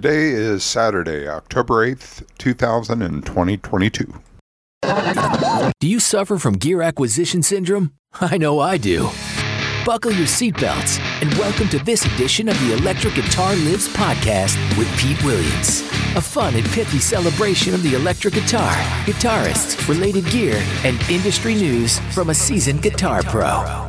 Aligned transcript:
Today 0.00 0.28
is 0.30 0.62
Saturday, 0.62 1.26
October 1.26 1.84
8th, 1.84 2.24
2022. 2.38 4.14
Do 5.80 5.88
you 5.88 5.98
suffer 5.98 6.38
from 6.38 6.54
gear 6.54 6.82
acquisition 6.82 7.42
syndrome? 7.42 7.94
I 8.20 8.38
know 8.38 8.60
I 8.60 8.76
do. 8.76 9.10
Buckle 9.84 10.12
your 10.12 10.28
seatbelts 10.28 11.00
and 11.20 11.34
welcome 11.34 11.68
to 11.70 11.80
this 11.80 12.06
edition 12.14 12.48
of 12.48 12.56
the 12.60 12.74
Electric 12.74 13.16
Guitar 13.16 13.56
Lives 13.56 13.88
podcast 13.88 14.56
with 14.78 14.86
Pete 15.00 15.20
Williams. 15.24 15.80
A 16.14 16.20
fun 16.20 16.54
and 16.54 16.66
pithy 16.66 17.00
celebration 17.00 17.74
of 17.74 17.82
the 17.82 17.94
electric 17.94 18.34
guitar, 18.34 18.72
guitarists, 19.04 19.88
related 19.88 20.26
gear, 20.26 20.62
and 20.84 20.96
industry 21.10 21.54
news 21.56 21.98
from 22.14 22.30
a 22.30 22.34
seasoned 22.34 22.82
guitar 22.82 23.24
pro. 23.24 23.87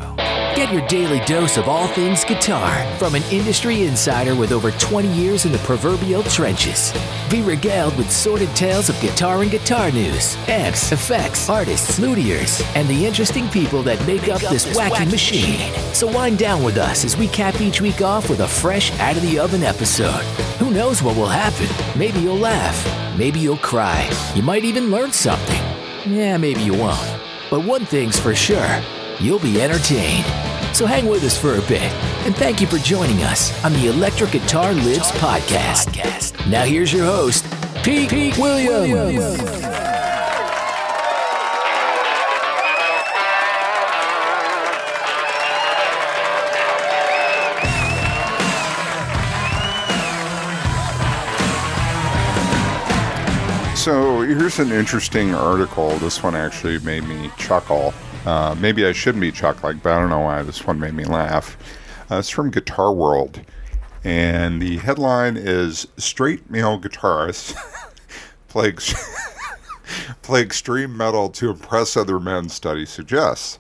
Get 0.56 0.74
your 0.74 0.86
daily 0.88 1.20
dose 1.26 1.58
of 1.58 1.70
all 1.70 1.88
things 1.90 2.26
guitar 2.26 2.84
from 2.98 3.14
an 3.14 3.22
industry 3.32 3.84
insider 3.84 4.36
with 4.36 4.52
over 4.52 4.72
20 4.72 5.08
years 5.08 5.46
in 5.46 5.52
the 5.52 5.58
proverbial 5.60 6.24
trenches. 6.24 6.92
Be 7.30 7.42
regaled 7.42 7.96
with 7.98 8.12
sordid 8.12 8.54
tales 8.56 8.90
of 8.90 9.00
guitar 9.00 9.42
and 9.42 9.52
guitar 9.52 9.92
news, 9.92 10.36
amps, 10.50 10.92
effects, 10.92 11.50
artists, 11.50 12.00
luthiers, 12.00 12.62
and 12.76 12.88
the 12.88 13.06
interesting 13.06 13.48
people 13.50 13.84
that 13.84 14.06
make 14.08 14.28
up 14.28 14.42
this 14.42 14.66
wacky 14.76 15.10
machine. 15.10 15.72
So 15.94 16.12
wind 16.12 16.40
down 16.40 16.64
with 16.64 16.78
us 16.78 17.06
as 17.06 17.16
we 17.16 17.28
cap 17.28 17.62
each 17.62 17.80
week 17.80 18.02
off 18.02 18.28
with 18.28 18.40
a 18.40 18.48
fresh, 18.48 18.92
out 19.00 19.16
of 19.16 19.22
the 19.22 19.38
oven 19.40 19.64
episode. 19.64 20.24
Who 20.58 20.72
knows 20.72 21.04
what 21.04 21.16
will 21.16 21.28
happen? 21.28 21.68
Maybe 21.98 22.20
you'll 22.20 22.38
laugh. 22.38 23.18
Maybe 23.18 23.40
you'll 23.40 23.58
cry. 23.58 24.10
You 24.36 24.42
might 24.42 24.66
even 24.66 24.90
learn 24.90 25.12
something. 25.12 25.62
Yeah, 26.12 26.38
maybe 26.38 26.62
you 26.62 26.74
won't. 26.74 27.20
But 27.52 27.64
one 27.64 27.86
thing's 27.86 28.20
for 28.20 28.34
sure 28.34 28.82
you'll 29.20 29.40
be 29.40 29.62
entertained. 29.62 30.26
So 30.76 30.86
hang 30.86 31.08
with 31.08 31.24
us 31.24 31.38
for 31.38 31.56
a 31.56 31.62
bit, 31.62 31.92
and 32.26 32.36
thank 32.36 32.62
you 32.62 32.68
for 32.68 32.78
joining 32.78 33.24
us 33.24 33.52
on 33.64 33.74
the 33.74 33.88
Electric 33.88 34.32
Guitar 34.32 34.74
Lives 34.74 35.12
podcast. 35.14 36.50
Now 36.50 36.64
here's 36.64 36.94
your 36.94 37.06
host, 37.06 37.46
Pete, 37.84 38.10
Pete 38.10 38.38
Williams. 38.38 39.42
So 53.80 54.22
here's 54.22 54.60
an 54.60 54.72
interesting 54.72 55.34
article. 55.34 55.98
This 55.98 56.22
one 56.22 56.36
actually 56.36 56.78
made 56.80 57.06
me 57.06 57.32
chuckle. 57.38 57.94
Uh, 58.26 58.56
maybe 58.60 58.86
I 58.86 58.92
shouldn't 58.92 59.22
be 59.22 59.32
chuckling, 59.32 59.80
but 59.82 59.94
I 59.94 60.00
don't 60.00 60.10
know 60.10 60.20
why. 60.20 60.42
This 60.44 60.66
one 60.66 60.80
made 60.80 60.94
me 60.94 61.06
laugh. 61.06 61.58
Uh, 62.12 62.18
it's 62.18 62.30
from 62.30 62.52
Guitar 62.52 62.94
World. 62.94 63.42
And 64.04 64.62
the 64.62 64.78
headline 64.78 65.38
is 65.38 65.88
Straight 65.98 66.50
Male 66.50 66.80
Guitarists 66.80 67.56
play, 68.48 68.74
play 70.22 70.42
extreme 70.42 70.96
metal 70.96 71.30
to 71.30 71.50
impress 71.52 71.98
other 71.98 72.20
men, 72.20 72.50
study 72.50 72.86
suggests. 72.86 73.60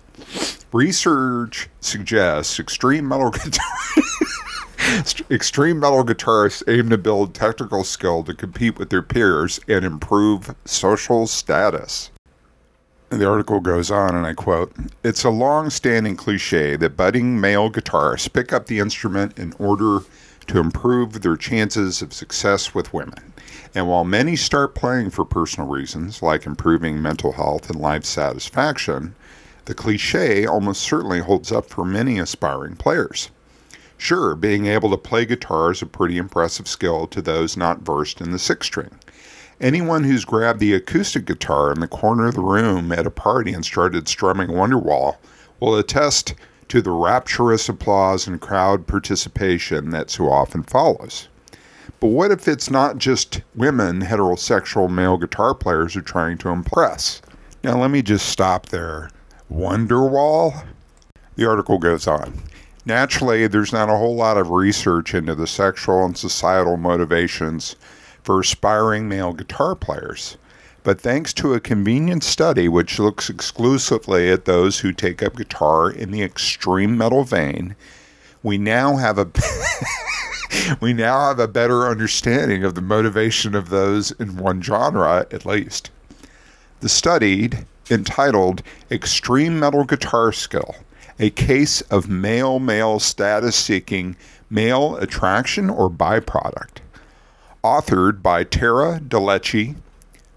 Research 0.72 1.70
suggests 1.82 2.60
extreme 2.60 3.08
metal 3.08 3.32
guitarists. 3.32 3.60
Extreme 5.30 5.80
metal 5.80 6.04
guitarists 6.04 6.64
aim 6.68 6.90
to 6.90 6.98
build 6.98 7.36
technical 7.36 7.84
skill 7.84 8.24
to 8.24 8.34
compete 8.34 8.80
with 8.80 8.90
their 8.90 9.04
peers 9.04 9.60
and 9.68 9.86
improve 9.86 10.56
social 10.66 11.28
status. 11.28 12.10
The 13.10 13.28
article 13.28 13.60
goes 13.60 13.90
on, 13.90 14.16
and 14.16 14.24
I 14.24 14.34
quote 14.34 14.72
It's 15.04 15.24
a 15.24 15.32
long 15.32 15.72
standing 15.72 16.16
cliche 16.16 16.76
that 16.76 16.96
budding 16.96 17.42
male 17.42 17.72
guitarists 17.72 18.32
pick 18.32 18.54
up 18.54 18.68
the 18.68 18.78
instrument 18.78 19.40
in 19.40 19.54
order 19.58 20.02
to 20.46 20.60
improve 20.60 21.22
their 21.22 21.36
chances 21.36 22.04
of 22.04 22.14
success 22.14 22.76
with 22.76 22.94
women. 22.94 23.34
And 23.74 23.88
while 23.88 24.04
many 24.04 24.36
start 24.36 24.76
playing 24.76 25.10
for 25.10 25.26
personal 25.26 25.68
reasons, 25.68 26.22
like 26.22 26.46
improving 26.46 27.02
mental 27.02 27.32
health 27.32 27.68
and 27.68 27.80
life 27.80 28.06
satisfaction, 28.06 29.16
the 29.66 29.74
cliche 29.74 30.46
almost 30.46 30.82
certainly 30.82 31.22
holds 31.22 31.52
up 31.52 31.66
for 31.66 31.84
many 31.84 32.20
aspiring 32.20 32.76
players. 32.76 33.32
Sure, 33.98 34.36
being 34.36 34.68
able 34.68 34.92
to 34.92 34.98
play 34.98 35.26
guitar 35.26 35.72
is 35.72 35.82
a 35.82 35.88
pretty 35.88 36.18
impressive 36.18 36.68
skill 36.68 37.08
to 37.08 37.24
those 37.24 37.58
not 37.58 37.82
versed 37.82 38.22
in 38.22 38.30
the 38.30 38.38
six 38.38 38.68
string. 38.68 38.99
Anyone 39.62 40.06
who's 40.06 40.24
grabbed 40.24 40.62
the 40.62 40.74
acoustic 40.74 41.26
guitar 41.26 41.74
in 41.74 41.82
the 41.82 41.88
corner 41.88 42.28
of 42.28 42.36
the 42.36 42.42
room 42.42 42.94
at 42.94 43.06
a 43.06 43.12
party 43.12 43.52
and 43.52 43.66
started 43.66 44.08
strumming 44.08 44.48
Wonderwall 44.48 45.18
will 45.60 45.76
attest 45.76 46.34
to 46.70 46.82
the 46.82 46.92
rapturous 46.92 47.68
applause 47.68 48.26
and 48.26 48.40
crowd 48.40 48.88
participation 48.88 49.90
that 49.90 50.10
so 50.10 50.32
often 50.32 50.64
follows. 50.64 51.28
But 52.00 52.08
what 52.08 52.32
if 52.32 52.48
it's 52.48 52.70
not 52.70 53.00
just 53.00 53.42
women, 53.54 54.02
heterosexual 54.02 54.90
male 54.90 55.18
guitar 55.18 55.54
players 55.54 55.94
are 55.98 56.02
trying 56.02 56.38
to 56.38 56.50
impress? 56.50 57.22
Now, 57.62 57.82
let 57.82 57.92
me 57.92 58.02
just 58.02 58.30
stop 58.30 58.68
there. 58.68 59.10
Wonderwall? 59.52 60.66
The 61.36 61.50
article 61.50 61.80
goes 61.80 62.08
on. 62.08 62.42
Naturally, 62.86 63.46
there's 63.48 63.74
not 63.74 63.90
a 63.90 63.98
whole 63.98 64.16
lot 64.16 64.38
of 64.38 64.52
research 64.52 65.14
into 65.14 65.36
the 65.36 65.48
sexual 65.48 66.06
and 66.06 66.18
societal 66.18 66.78
motivations 66.78 67.76
for 68.30 68.42
aspiring 68.42 69.10
male 69.10 69.34
guitar 69.34 69.74
players. 69.74 70.38
But 70.84 71.02
thanks 71.02 71.34
to 71.34 71.56
a 71.56 71.60
convenient 71.60 72.24
study 72.24 72.70
which 72.70 73.00
looks 73.00 73.28
exclusively 73.28 74.30
at 74.30 74.46
those 74.46 74.82
who 74.82 74.94
take 74.94 75.24
up 75.24 75.36
guitar 75.36 75.90
in 75.90 76.12
the 76.12 76.22
extreme 76.22 76.96
metal 76.96 77.24
vein, 77.24 77.76
we 78.44 78.60
now 78.60 78.98
have 78.98 79.18
a 79.18 79.28
we 80.80 80.94
now 80.94 81.30
have 81.30 81.40
a 81.40 81.48
better 81.48 81.88
understanding 81.88 82.64
of 82.64 82.76
the 82.76 82.84
motivation 82.84 83.56
of 83.56 83.70
those 83.70 84.12
in 84.12 84.38
one 84.38 84.62
genre 84.62 85.26
at 85.32 85.44
least. 85.44 85.90
The 86.82 86.90
study, 86.90 87.50
entitled 87.90 88.62
Extreme 88.92 89.60
Metal 89.60 89.86
Guitar 89.86 90.32
Skill 90.34 90.76
a 91.18 91.32
case 91.32 91.82
of 91.82 92.08
male 92.08 92.60
male 92.60 93.00
status 93.00 93.56
seeking 93.56 94.16
male 94.52 94.98
attraction 94.98 95.68
or 95.68 95.90
byproduct. 95.90 96.78
Authored 97.64 98.22
by 98.22 98.46
Tara 98.46 99.00
DeLecce, 99.00 99.76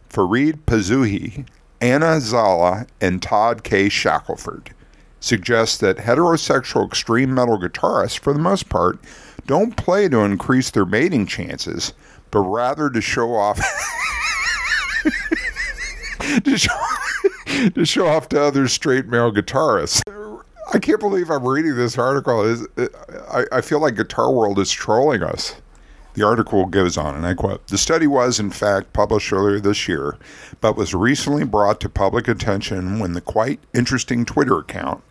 Farid 0.08 0.66
Pazhoohi, 0.66 1.46
Anna 1.80 2.16
Szala, 2.18 2.88
and 3.00 3.22
Todd 3.22 3.62
K. 3.62 3.88
Shackelford. 3.88 4.74
Suggests 5.20 5.78
that 5.78 5.98
heterosexual 5.98 6.84
extreme 6.86 7.32
metal 7.32 7.58
guitarists, 7.58 8.18
for 8.18 8.32
the 8.32 8.40
most 8.40 8.68
part, 8.68 8.98
don't 9.46 9.76
play 9.76 10.08
to 10.08 10.18
increase 10.20 10.70
their 10.70 10.84
mating 10.84 11.26
chances, 11.26 11.92
but 12.32 12.40
rather 12.40 12.90
to 12.90 13.00
show 13.00 13.34
off. 13.34 13.60
to, 16.44 16.58
show, 16.58 16.74
to 17.74 17.84
show 17.84 18.08
off 18.08 18.28
to 18.30 18.42
other 18.42 18.66
straight 18.66 19.06
male 19.06 19.32
guitarists. 19.32 20.02
I 20.74 20.78
can't 20.80 20.98
believe 20.98 21.30
I'm 21.30 21.46
reading 21.46 21.76
this 21.76 21.96
article. 21.96 22.66
I, 23.30 23.44
I 23.52 23.60
feel 23.60 23.78
like 23.78 23.94
Guitar 23.94 24.32
World 24.32 24.58
is 24.58 24.72
trolling 24.72 25.22
us. 25.22 25.54
The 26.14 26.26
article 26.26 26.66
goes 26.66 26.98
on, 26.98 27.14
and 27.14 27.26
I 27.26 27.34
quote 27.34 27.66
The 27.68 27.78
study 27.78 28.06
was, 28.06 28.38
in 28.38 28.50
fact, 28.50 28.92
published 28.92 29.32
earlier 29.32 29.58
this 29.60 29.88
year, 29.88 30.16
but 30.60 30.76
was 30.76 30.94
recently 30.94 31.44
brought 31.44 31.80
to 31.80 31.88
public 31.88 32.28
attention 32.28 32.98
when 32.98 33.14
the 33.14 33.20
quite 33.20 33.60
interesting 33.72 34.24
Twitter 34.24 34.58
account, 34.58 35.02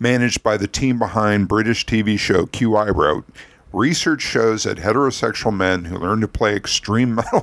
managed 0.00 0.42
by 0.42 0.56
the 0.56 0.68
team 0.68 0.98
behind 0.98 1.48
British 1.48 1.84
TV 1.84 2.18
show 2.18 2.46
QI, 2.46 2.94
wrote 2.94 3.24
Research 3.72 4.22
shows 4.22 4.62
that 4.62 4.78
heterosexual 4.78 5.54
men 5.54 5.84
who 5.84 5.98
learn 5.98 6.22
to 6.22 6.28
play 6.28 6.56
extreme 6.56 7.14
metal, 7.16 7.42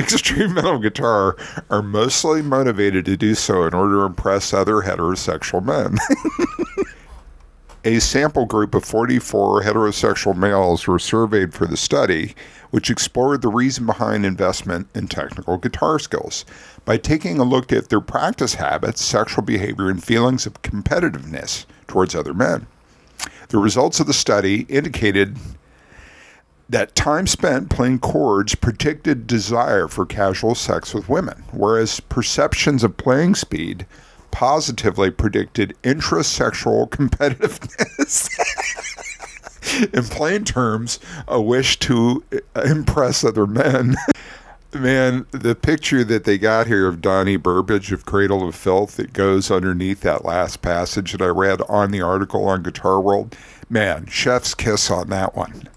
extreme 0.00 0.54
metal 0.54 0.78
guitar 0.78 1.36
are 1.68 1.82
mostly 1.82 2.40
motivated 2.40 3.04
to 3.04 3.16
do 3.18 3.34
so 3.34 3.64
in 3.64 3.74
order 3.74 3.96
to 3.96 4.04
impress 4.04 4.54
other 4.54 4.76
heterosexual 4.76 5.62
men. 5.62 5.98
a 7.84 7.98
sample 7.98 8.46
group 8.46 8.74
of 8.74 8.84
44 8.84 9.62
heterosexual 9.62 10.36
males 10.36 10.86
were 10.86 10.98
surveyed 10.98 11.52
for 11.52 11.66
the 11.66 11.76
study, 11.76 12.34
which 12.70 12.90
explored 12.90 13.42
the 13.42 13.48
reason 13.48 13.86
behind 13.86 14.24
investment 14.24 14.88
in 14.94 15.08
technical 15.08 15.58
guitar 15.58 15.98
skills 15.98 16.44
by 16.84 16.96
taking 16.96 17.38
a 17.38 17.44
look 17.44 17.72
at 17.72 17.88
their 17.88 18.00
practice 18.00 18.54
habits, 18.54 19.04
sexual 19.04 19.42
behavior, 19.42 19.90
and 19.90 20.02
feelings 20.02 20.46
of 20.46 20.62
competitiveness 20.62 21.66
towards 21.88 22.14
other 22.14 22.34
men. 22.34 22.66
The 23.48 23.58
results 23.58 24.00
of 24.00 24.06
the 24.06 24.14
study 24.14 24.62
indicated 24.68 25.36
that 26.68 26.94
time 26.94 27.26
spent 27.26 27.68
playing 27.68 27.98
chords 27.98 28.54
predicted 28.54 29.26
desire 29.26 29.88
for 29.88 30.06
casual 30.06 30.54
sex 30.54 30.94
with 30.94 31.08
women, 31.08 31.44
whereas 31.50 32.00
perceptions 32.00 32.82
of 32.82 32.96
playing 32.96 33.34
speed 33.34 33.86
positively 34.32 35.10
predicted 35.10 35.76
intrasexual 35.84 36.88
competitiveness. 36.90 38.28
In 39.94 40.04
plain 40.04 40.44
terms, 40.44 40.98
a 41.28 41.40
wish 41.40 41.78
to 41.80 42.24
uh, 42.32 42.62
impress 42.62 43.22
other 43.22 43.46
men. 43.46 43.94
Man, 44.74 45.26
the 45.32 45.54
picture 45.54 46.02
that 46.02 46.24
they 46.24 46.38
got 46.38 46.66
here 46.66 46.88
of 46.88 47.02
Donny 47.02 47.36
Burbage 47.36 47.92
of 47.92 48.06
Cradle 48.06 48.48
of 48.48 48.54
Filth 48.54 48.96
that 48.96 49.12
goes 49.12 49.50
underneath 49.50 50.00
that 50.00 50.24
last 50.24 50.62
passage 50.62 51.12
that 51.12 51.20
I 51.20 51.26
read 51.26 51.60
on 51.68 51.90
the 51.90 52.00
article 52.00 52.46
on 52.48 52.62
Guitar 52.62 52.98
World, 52.98 53.36
man, 53.68 54.06
chef's 54.06 54.54
kiss 54.54 54.90
on 54.90 55.10
that 55.10 55.36
one. 55.36 55.68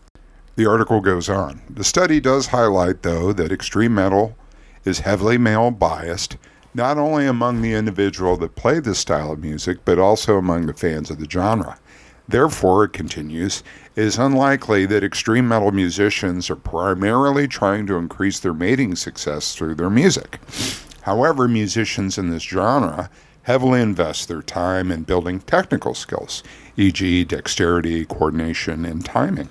The 0.55 0.65
article 0.65 1.01
goes 1.01 1.27
on. 1.27 1.61
The 1.69 1.83
study 1.83 2.21
does 2.21 2.47
highlight, 2.47 3.01
though, 3.01 3.33
that 3.33 3.51
extreme 3.51 3.93
metal 3.93 4.37
is 4.85 4.99
heavily 4.99 5.37
male 5.37 5.71
biased, 5.71 6.37
not 6.75 6.97
only 6.97 7.25
among 7.25 7.61
the 7.61 7.73
individual 7.73 8.35
that 8.35 8.55
play 8.55 8.79
this 8.79 8.99
style 8.99 9.31
of 9.31 9.39
music, 9.39 9.79
but 9.85 9.97
also 9.97 10.37
among 10.37 10.65
the 10.65 10.73
fans 10.73 11.09
of 11.09 11.19
the 11.19 11.29
genre. 11.29 11.79
Therefore, 12.27 12.83
it 12.83 12.93
continues, 12.93 13.63
it 13.95 14.03
is 14.03 14.17
unlikely 14.17 14.85
that 14.87 15.03
extreme 15.03 15.47
metal 15.47 15.71
musicians 15.71 16.49
are 16.49 16.57
primarily 16.57 17.47
trying 17.47 17.87
to 17.87 17.95
increase 17.95 18.39
their 18.39 18.53
mating 18.53 18.95
success 18.95 19.55
through 19.55 19.75
their 19.75 19.89
music. 19.89 20.39
However, 21.03 21.47
musicians 21.47 22.17
in 22.17 22.29
this 22.29 22.43
genre 22.43 23.09
heavily 23.43 23.79
invest 23.79 24.27
their 24.27 24.41
time 24.41 24.91
in 24.91 25.03
building 25.03 25.39
technical 25.39 25.93
skills, 25.93 26.43
e.g., 26.75 27.23
dexterity, 27.23 28.03
coordination, 28.03 28.85
and 28.85 29.05
timing, 29.05 29.49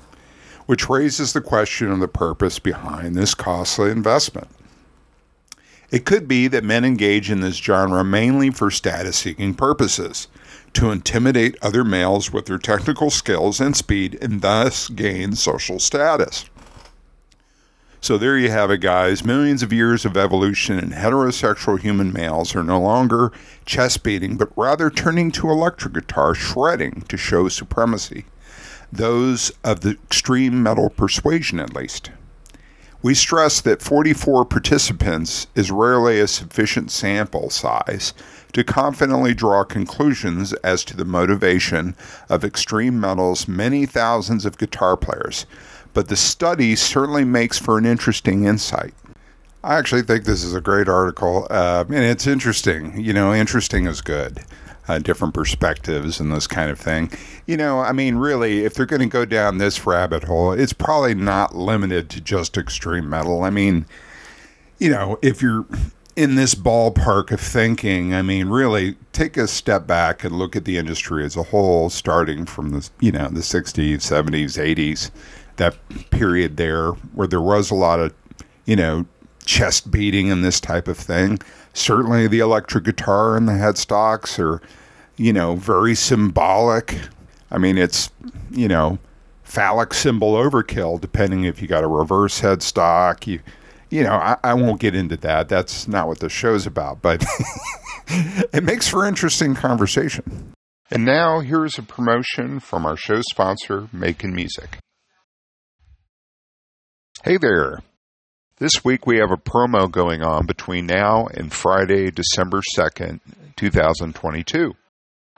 which 0.67 0.91
raises 0.91 1.33
the 1.33 1.41
question 1.41 1.91
of 1.91 2.01
the 2.01 2.09
purpose 2.09 2.59
behind 2.59 3.15
this 3.15 3.35
costly 3.35 3.91
investment. 3.91 4.49
It 5.91 6.05
could 6.05 6.27
be 6.27 6.49
that 6.49 6.65
men 6.65 6.85
engage 6.85 7.31
in 7.31 7.41
this 7.41 7.57
genre 7.57 8.05
mainly 8.05 8.51
for 8.51 8.71
status 8.71 9.17
seeking 9.17 9.55
purposes 9.55 10.29
to 10.75 10.91
intimidate 10.91 11.57
other 11.63 11.85
males 11.85 12.33
with 12.33 12.47
their 12.47 12.59
technical 12.59 13.11
skills 13.11 13.61
and 13.61 13.77
speed 13.77 14.19
and 14.21 14.43
thus 14.43 14.89
gain 14.89 15.35
social 15.35 15.79
status. 15.79 16.47
So 18.01 18.19
there 18.19 18.37
you 18.37 18.51
have 18.51 18.71
it, 18.71 18.83
guys. 18.83 19.25
Millions 19.25 19.63
of 19.63 19.73
years 19.73 20.05
of 20.05 20.15
evolution 20.15 20.79
and 20.79 20.93
heterosexual 20.93 21.81
human 21.81 22.13
males 22.13 22.55
are 22.55 22.63
no 22.63 22.79
longer 22.79 23.33
chest 23.65 24.03
beating, 24.03 24.37
but 24.37 24.53
rather 24.59 24.91
turning 24.91 25.31
to 25.33 25.49
electric 25.49 25.95
guitar 25.95 26.35
shredding 26.35 27.05
to 27.09 27.17
show 27.17 27.49
supremacy. 27.49 28.27
Those 28.93 29.53
of 29.65 29.81
the 29.81 29.93
extreme 30.05 30.63
metal 30.63 30.91
persuasion, 30.91 31.59
at 31.59 31.75
least. 31.75 32.11
We 33.05 33.15
stress 33.15 33.61
that 33.61 33.83
44 33.83 34.47
participants 34.47 35.47
is 35.55 35.71
rarely 35.71 36.21
a 36.21 36.27
sufficient 36.27 36.91
sample 36.91 37.51
size 37.51 38.15
to 38.55 38.65
confidently 38.65 39.35
draw 39.35 39.63
conclusions 39.63 40.55
as 40.65 40.87
to 40.87 40.97
the 40.97 41.05
motivation 41.05 41.97
of 42.31 42.45
extreme 42.45 42.99
metal's 42.99 43.47
many 43.47 43.85
thousands 43.85 44.47
of 44.47 44.57
guitar 44.57 44.97
players, 44.97 45.45
but 45.93 46.09
the 46.09 46.17
study 46.17 46.75
certainly 46.75 47.27
makes 47.27 47.59
for 47.59 47.77
an 47.77 47.85
interesting 47.85 48.47
insight. 48.47 48.95
I 49.63 49.75
actually 49.75 50.01
think 50.01 50.25
this 50.25 50.43
is 50.43 50.55
a 50.55 50.63
great 50.63 50.89
article, 50.89 51.47
uh, 51.51 51.85
and 51.87 52.05
it's 52.05 52.27
interesting. 52.27 52.99
You 52.99 53.13
know, 53.13 53.35
interesting 53.35 53.85
is 53.85 54.01
good. 54.01 54.41
Uh, 54.87 54.99
different 54.99 55.33
perspectives 55.33 56.21
and 56.21 56.31
this 56.31 56.47
kind 56.47 56.71
of 56.71 56.79
thing. 56.79 57.11
You 57.47 57.57
know, 57.57 57.81
I 57.81 57.93
mean, 57.93 58.17
really, 58.17 58.67
if 58.67 58.75
they're 58.75 58.85
going 58.85 59.01
to 59.01 59.07
go 59.07 59.25
down 59.25 59.57
this 59.57 59.87
rabbit 59.87 60.25
hole, 60.25 60.53
it's 60.53 60.75
probably 60.75 61.15
not 61.15 61.55
limited 61.55 62.11
to 62.11 62.21
just 62.21 62.59
extreme 62.59 63.09
metal. 63.09 63.45
I 63.45 63.49
mean, 63.49 63.87
you 64.79 64.91
know, 64.91 65.19
if 65.23 65.41
you're 65.41 65.65
in 66.17 66.35
this 66.35 66.55
ballpark 66.55 67.33
of 67.33 67.41
thinking, 67.41 68.15
I 68.15 68.23
mean, 68.23 68.49
really 68.49 68.97
take 69.13 69.37
a 69.37 69.49
step 69.49 69.87
back 69.87 70.23
and 70.23 70.37
look 70.37 70.55
at 70.55 70.65
the 70.65 70.77
industry 70.77 71.25
as 71.25 71.37
a 71.37 71.45
whole, 71.45 71.91
starting 71.91 72.47
from 72.47 72.71
the 72.71 72.89
you 73.01 73.13
know 73.13 73.29
the 73.29 73.41
'60s, 73.41 73.97
'70s, 73.97 74.59
'80s, 74.59 75.11
that 75.57 75.77
period 76.11 76.57
there 76.57 76.91
where 77.15 77.27
there 77.27 77.41
was 77.41 77.71
a 77.71 77.75
lot 77.75 78.01
of 78.01 78.15
you 78.65 78.77
know 78.77 79.07
chest 79.45 79.91
beating 79.91 80.31
and 80.31 80.45
this 80.45 80.61
type 80.61 80.89
of 80.89 80.97
thing. 80.97 81.39
Certainly, 81.73 82.29
the 82.29 82.41
electric 82.41 82.85
guitar 82.85 83.37
and 83.37 83.49
the 83.49 83.53
headstocks 83.53 84.39
are 84.39 84.61
you 85.17 85.33
know 85.33 85.57
very 85.57 85.95
symbolic. 85.95 86.99
I 87.51 87.59
mean, 87.59 87.79
it's 87.79 88.11
you 88.51 88.69
know 88.69 88.99
phallic 89.43 89.95
symbol 89.95 90.35
overkill, 90.35 91.01
depending 91.01 91.45
if 91.45 91.63
you 91.63 91.69
got 91.69 91.85
a 91.85 91.89
reverse 91.89 92.41
headstock, 92.41 93.27
you 93.27 93.41
you 93.95 94.03
know, 94.03 94.15
I, 94.15 94.37
I 94.43 94.55
won't 94.55 94.81
get 94.81 94.97
into 94.97 95.17
that. 95.19 95.49
That's 95.49 95.87
not 95.87 96.09
what 96.09 96.19
the 96.19 96.29
show's 96.29 96.67
about, 96.67 97.01
but 97.01 97.25
it 98.09 98.65
makes 98.65 98.89
for 98.89 99.07
interesting 99.07 99.55
conversation. 99.55 100.53
And 100.91 101.05
now 101.05 101.39
here's 101.39 101.79
a 101.79 101.83
promotion 101.83 102.59
from 102.59 102.87
our 102.87 102.97
show 102.97 103.21
sponsor, 103.31 103.89
Making 103.93 104.35
Music. 104.35 104.79
Hey 107.23 107.37
there. 107.37 107.79
This 108.59 108.85
week 108.85 109.05
we 109.05 109.19
have 109.19 109.33
a 109.33 109.37
promo 109.37 109.91
going 109.91 110.23
on 110.23 110.47
between 110.47 110.87
now 110.87 111.27
and 111.27 111.53
Friday, 111.53 112.13
December 112.13 112.61
2nd, 112.79 113.19
2022. 113.57 114.75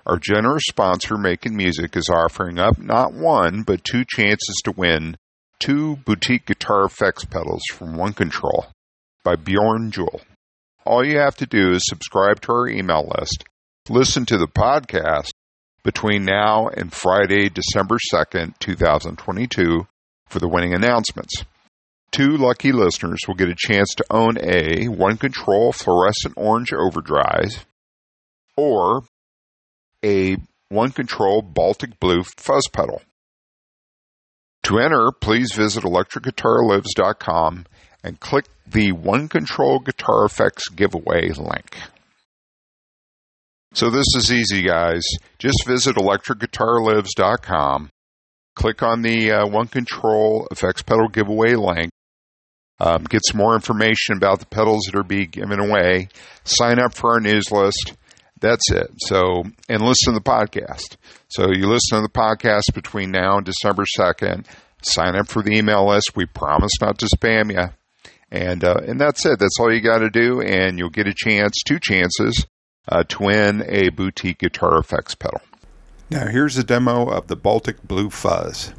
Our 0.04 0.18
generous 0.18 0.64
sponsor, 0.68 1.16
Making 1.16 1.56
Music, 1.56 1.96
is 1.96 2.10
offering 2.10 2.58
up 2.58 2.78
not 2.78 3.14
one, 3.14 3.62
but 3.62 3.84
two 3.84 4.04
chances 4.06 4.60
to 4.64 4.72
win 4.72 5.16
two 5.58 5.96
boutique 5.96 6.44
guitar 6.44 6.84
effects 6.84 7.24
pedals 7.24 7.62
from 7.72 7.96
One 7.96 8.12
Control 8.12 8.66
by 9.24 9.34
Björn 9.34 9.90
Juhl. 9.90 10.20
All 10.84 11.02
you 11.02 11.16
have 11.18 11.36
to 11.36 11.46
do 11.46 11.70
is 11.70 11.86
subscribe 11.86 12.42
to 12.42 12.52
our 12.52 12.68
email 12.68 13.10
list, 13.18 13.44
listen 13.88 14.26
to 14.26 14.36
the 14.36 14.46
podcast 14.46 15.30
between 15.82 16.26
now 16.26 16.68
and 16.68 16.92
Friday, 16.92 17.48
December 17.48 17.96
2nd, 18.12 18.58
2022 18.58 19.86
for 20.28 20.38
the 20.38 20.48
winning 20.48 20.74
announcements. 20.74 21.46
Two 22.16 22.38
lucky 22.38 22.72
listeners 22.72 23.20
will 23.28 23.34
get 23.34 23.50
a 23.50 23.54
chance 23.54 23.90
to 23.94 24.04
own 24.10 24.38
a 24.40 24.86
One 24.86 25.18
Control 25.18 25.70
fluorescent 25.70 26.32
orange 26.38 26.72
overdrive 26.72 27.66
or 28.56 29.02
a 30.02 30.38
One 30.70 30.92
Control 30.92 31.42
Baltic 31.42 32.00
Blue 32.00 32.22
fuzz 32.22 32.68
pedal. 32.72 33.02
To 34.62 34.78
enter, 34.78 35.10
please 35.20 35.52
visit 35.52 35.84
electricguitarlives.com 35.84 37.66
and 38.02 38.18
click 38.18 38.46
the 38.66 38.92
One 38.92 39.28
Control 39.28 39.80
Guitar 39.80 40.24
Effects 40.24 40.70
giveaway 40.70 41.32
link. 41.32 41.76
So 43.74 43.90
this 43.90 44.06
is 44.16 44.32
easy, 44.32 44.62
guys. 44.62 45.04
Just 45.38 45.66
visit 45.66 45.96
electricguitarlives.com, 45.96 47.90
click 48.54 48.82
on 48.82 49.02
the 49.02 49.32
uh, 49.32 49.46
One 49.46 49.68
Control 49.68 50.48
Effects 50.50 50.80
Pedal 50.80 51.08
giveaway 51.08 51.56
link, 51.56 51.90
um, 52.78 53.04
get 53.04 53.22
some 53.24 53.38
more 53.38 53.54
information 53.54 54.16
about 54.16 54.40
the 54.40 54.46
pedals 54.46 54.82
that 54.84 54.98
are 54.98 55.04
being 55.04 55.28
given 55.28 55.60
away, 55.60 56.08
sign 56.44 56.78
up 56.78 56.94
for 56.94 57.12
our 57.12 57.20
news 57.20 57.50
list. 57.50 57.94
That's 58.40 58.70
it. 58.70 58.90
So, 58.98 59.44
and 59.68 59.82
listen 59.82 60.12
to 60.12 60.18
the 60.18 60.20
podcast. 60.20 60.96
So 61.28 61.52
you 61.52 61.68
listen 61.68 61.96
to 61.96 62.02
the 62.02 62.08
podcast 62.08 62.74
between 62.74 63.10
now 63.10 63.38
and 63.38 63.46
December 63.46 63.84
2nd. 63.98 64.46
Sign 64.82 65.16
up 65.16 65.28
for 65.28 65.42
the 65.42 65.56
email 65.56 65.88
list. 65.88 66.12
We 66.14 66.26
promise 66.26 66.72
not 66.80 66.98
to 66.98 67.06
spam 67.06 67.50
you. 67.50 67.70
And, 68.30 68.62
uh, 68.62 68.80
and 68.86 69.00
that's 69.00 69.24
it. 69.24 69.38
That's 69.38 69.58
all 69.58 69.72
you 69.72 69.80
got 69.80 70.00
to 70.00 70.10
do. 70.10 70.42
And 70.42 70.78
you'll 70.78 70.90
get 70.90 71.08
a 71.08 71.14
chance, 71.16 71.62
two 71.66 71.78
chances, 71.80 72.46
uh, 72.88 73.04
to 73.04 73.22
win 73.22 73.64
a 73.66 73.88
boutique 73.88 74.38
guitar 74.38 74.78
effects 74.78 75.14
pedal. 75.14 75.40
Now, 76.10 76.26
here's 76.26 76.58
a 76.58 76.64
demo 76.64 77.06
of 77.08 77.28
the 77.28 77.36
Baltic 77.36 77.82
Blue 77.82 78.10
Fuzz. 78.10 78.72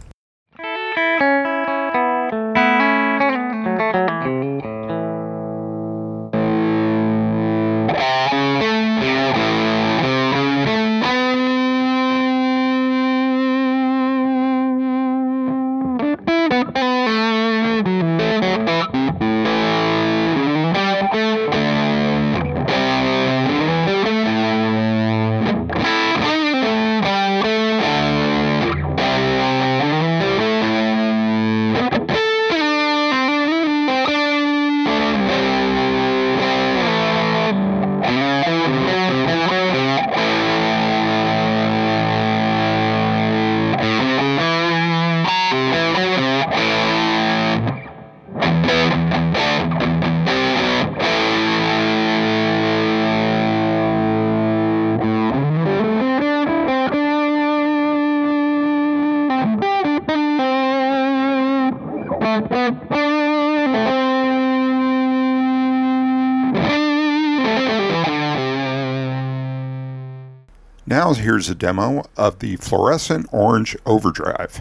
Now 71.07 71.13
here's 71.13 71.47
a 71.47 71.55
demo 71.55 72.03
of 72.17 72.39
the 72.39 72.57
fluorescent 72.57 73.29
orange 73.31 73.77
overdrive. 73.85 74.59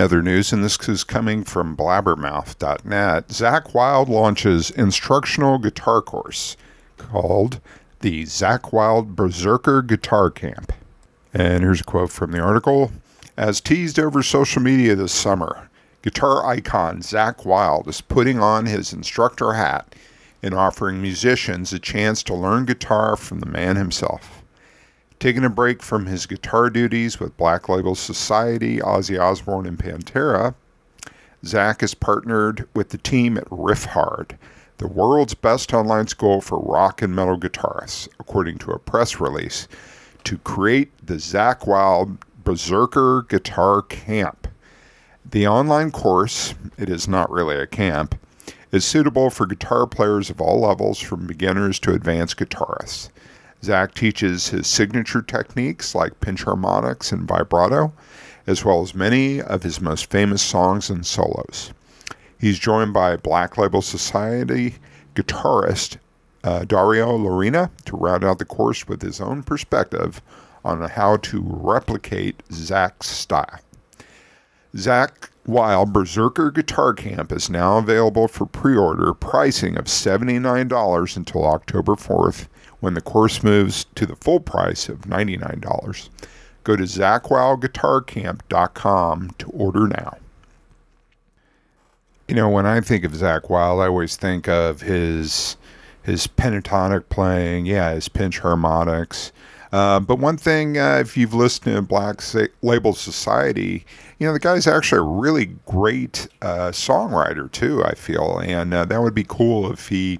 Other 0.00 0.22
news, 0.22 0.50
and 0.50 0.64
this 0.64 0.78
is 0.88 1.04
coming 1.04 1.44
from 1.44 1.76
blabbermouth.net, 1.76 3.28
Zakk 3.28 3.74
Wylde 3.74 4.08
launches 4.08 4.70
instructional 4.70 5.58
guitar 5.58 6.00
course 6.00 6.56
called 6.96 7.60
the 8.00 8.22
Zakk 8.22 8.72
Wylde 8.72 9.14
Berserker 9.14 9.82
Guitar 9.82 10.30
Camp. 10.30 10.72
And 11.34 11.62
here's 11.62 11.82
a 11.82 11.84
quote 11.84 12.10
from 12.10 12.32
the 12.32 12.40
article. 12.40 12.92
As 13.36 13.60
teased 13.60 13.98
over 13.98 14.22
social 14.22 14.62
media 14.62 14.94
this 14.96 15.12
summer, 15.12 15.68
guitar 16.00 16.46
icon 16.46 17.00
Zakk 17.00 17.44
Wylde 17.44 17.88
is 17.88 18.00
putting 18.00 18.40
on 18.40 18.64
his 18.64 18.94
instructor 18.94 19.52
hat 19.52 19.94
and 20.42 20.54
offering 20.54 21.02
musicians 21.02 21.74
a 21.74 21.78
chance 21.78 22.22
to 22.22 22.34
learn 22.34 22.64
guitar 22.64 23.16
from 23.16 23.40
the 23.40 23.46
man 23.46 23.76
himself. 23.76 24.39
Taking 25.20 25.44
a 25.44 25.50
break 25.50 25.82
from 25.82 26.06
his 26.06 26.24
guitar 26.24 26.70
duties 26.70 27.20
with 27.20 27.36
Black 27.36 27.68
Label 27.68 27.94
Society, 27.94 28.78
Ozzy 28.78 29.20
Osbourne, 29.20 29.66
and 29.66 29.78
Pantera, 29.78 30.54
Zakk 31.44 31.82
has 31.82 31.92
partnered 31.92 32.66
with 32.74 32.88
the 32.88 32.96
team 32.96 33.36
at 33.36 33.44
Riffhard, 33.50 34.38
the 34.78 34.88
world's 34.88 35.34
best 35.34 35.74
online 35.74 36.06
school 36.06 36.40
for 36.40 36.58
rock 36.58 37.02
and 37.02 37.14
metal 37.14 37.38
guitarists, 37.38 38.08
according 38.18 38.56
to 38.58 38.70
a 38.70 38.78
press 38.78 39.20
release, 39.20 39.68
to 40.24 40.38
create 40.38 40.90
the 41.06 41.16
Zakk 41.16 41.66
Wylde 41.66 42.16
Berserker 42.42 43.26
Guitar 43.28 43.82
Camp. 43.82 44.48
The 45.30 45.46
online 45.46 45.90
course, 45.90 46.54
it 46.78 46.88
is 46.88 47.06
not 47.06 47.30
really 47.30 47.56
a 47.56 47.66
camp, 47.66 48.18
is 48.72 48.86
suitable 48.86 49.28
for 49.28 49.44
guitar 49.44 49.86
players 49.86 50.30
of 50.30 50.40
all 50.40 50.60
levels, 50.60 50.98
from 50.98 51.26
beginners 51.26 51.78
to 51.80 51.92
advanced 51.92 52.38
guitarists. 52.38 53.10
Zakk 53.62 53.94
teaches 53.94 54.48
his 54.48 54.66
signature 54.66 55.22
techniques 55.22 55.94
like 55.94 56.20
pinch 56.20 56.44
harmonics 56.44 57.12
and 57.12 57.28
vibrato, 57.28 57.92
as 58.46 58.64
well 58.64 58.82
as 58.82 58.94
many 58.94 59.40
of 59.40 59.62
his 59.62 59.80
most 59.80 60.10
famous 60.10 60.42
songs 60.42 60.88
and 60.88 61.04
solos. 61.04 61.72
He's 62.38 62.58
joined 62.58 62.94
by 62.94 63.16
Black 63.16 63.58
Label 63.58 63.82
Society 63.82 64.76
guitarist 65.14 65.98
uh, 66.42 66.64
Dario 66.64 67.12
Lorina 67.16 67.70
to 67.84 67.96
round 67.96 68.24
out 68.24 68.38
the 68.38 68.44
course 68.44 68.88
with 68.88 69.02
his 69.02 69.20
own 69.20 69.42
perspective 69.42 70.22
on 70.64 70.80
how 70.88 71.16
to 71.18 71.42
replicate 71.44 72.42
Zakk's 72.48 73.08
style. 73.08 73.60
Zakk 74.74 75.30
Wylde 75.46 75.92
Berserker 75.92 76.50
Guitar 76.50 76.94
Camp 76.94 77.32
is 77.32 77.50
now 77.50 77.78
available 77.78 78.28
for 78.28 78.46
pre 78.46 78.76
order, 78.76 79.12
pricing 79.12 79.76
of 79.76 79.86
$79 79.86 81.16
until 81.16 81.46
October 81.46 81.92
4th, 81.94 82.46
when 82.80 82.94
the 82.94 83.00
course 83.00 83.42
moves 83.42 83.86
to 83.94 84.04
the 84.06 84.16
full 84.16 84.40
price 84.40 84.88
of 84.88 85.02
$99. 85.02 86.08
Go 86.64 86.74
to 86.76 86.82
ZakkWyldeGuitarCamp.com 86.82 89.30
to 89.38 89.50
order 89.50 89.86
now. 89.86 90.16
You 92.28 92.34
know, 92.34 92.48
when 92.48 92.66
I 92.66 92.80
think 92.80 93.04
of 93.04 93.12
Zakk 93.12 93.50
Wylde, 93.50 93.80
I 93.80 93.86
always 93.86 94.16
think 94.16 94.48
of 94.48 94.80
his 94.82 95.56
his 96.02 96.26
pentatonic 96.26 97.08
playing, 97.08 97.66
yeah, 97.66 97.92
his 97.92 98.08
pinch 98.08 98.38
harmonics. 98.38 99.32
Uh, 99.72 100.00
but 100.00 100.18
one 100.18 100.36
thing, 100.36 100.78
uh, 100.78 100.98
if 101.00 101.16
you've 101.16 101.34
listened 101.34 101.76
to 101.76 101.82
Black 101.82 102.20
Label 102.62 102.94
Society, 102.94 103.84
you 104.18 104.26
know 104.26 104.32
the 104.32 104.38
guy's 104.38 104.66
actually 104.66 104.98
a 104.98 105.02
really 105.02 105.46
great 105.66 106.28
uh, 106.42 106.70
songwriter 106.70 107.50
too. 107.50 107.84
I 107.84 107.94
feel, 107.94 108.38
and 108.38 108.74
uh, 108.74 108.84
that 108.86 109.02
would 109.02 109.14
be 109.14 109.24
cool 109.26 109.72
if 109.72 109.88
he 109.88 110.18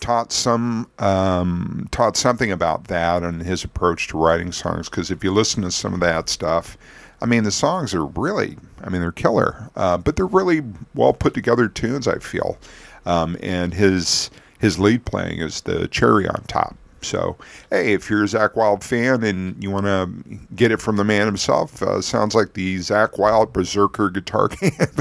taught 0.00 0.32
some 0.32 0.88
um, 0.98 1.88
taught 1.90 2.16
something 2.16 2.50
about 2.50 2.84
that 2.84 3.22
and 3.22 3.42
his 3.42 3.64
approach 3.64 4.08
to 4.08 4.18
writing 4.18 4.52
songs. 4.52 4.88
Because 4.88 5.10
if 5.10 5.22
you 5.22 5.32
listen 5.32 5.62
to 5.62 5.70
some 5.70 5.94
of 5.94 6.00
that 6.00 6.28
stuff, 6.28 6.76
I 7.22 7.26
mean, 7.26 7.44
the 7.44 7.50
songs 7.50 7.94
are 7.94 8.06
really, 8.06 8.56
I 8.82 8.88
mean, 8.88 9.00
they're 9.00 9.12
killer, 9.12 9.70
uh, 9.76 9.98
but 9.98 10.16
they're 10.16 10.26
really 10.26 10.62
well 10.94 11.12
put 11.12 11.34
together 11.34 11.68
tunes. 11.68 12.08
I 12.08 12.18
feel, 12.18 12.58
um, 13.06 13.36
and 13.42 13.74
his 13.74 14.30
his 14.58 14.78
lead 14.78 15.04
playing 15.04 15.40
is 15.40 15.62
the 15.62 15.88
cherry 15.88 16.28
on 16.28 16.42
top. 16.48 16.76
So, 17.02 17.36
hey, 17.70 17.94
if 17.94 18.10
you're 18.10 18.24
a 18.24 18.26
Zakk 18.26 18.56
Wylde 18.56 18.84
fan 18.84 19.24
and 19.24 19.62
you 19.62 19.70
want 19.70 19.86
to 19.86 20.10
get 20.54 20.70
it 20.70 20.82
from 20.82 20.96
the 20.96 21.04
man 21.04 21.26
himself, 21.26 21.82
uh, 21.82 22.02
sounds 22.02 22.34
like 22.34 22.52
the 22.52 22.76
Zakk 22.76 23.18
Wylde 23.18 23.52
Berserker 23.52 24.10
Guitar 24.10 24.48
Camp 24.48 25.00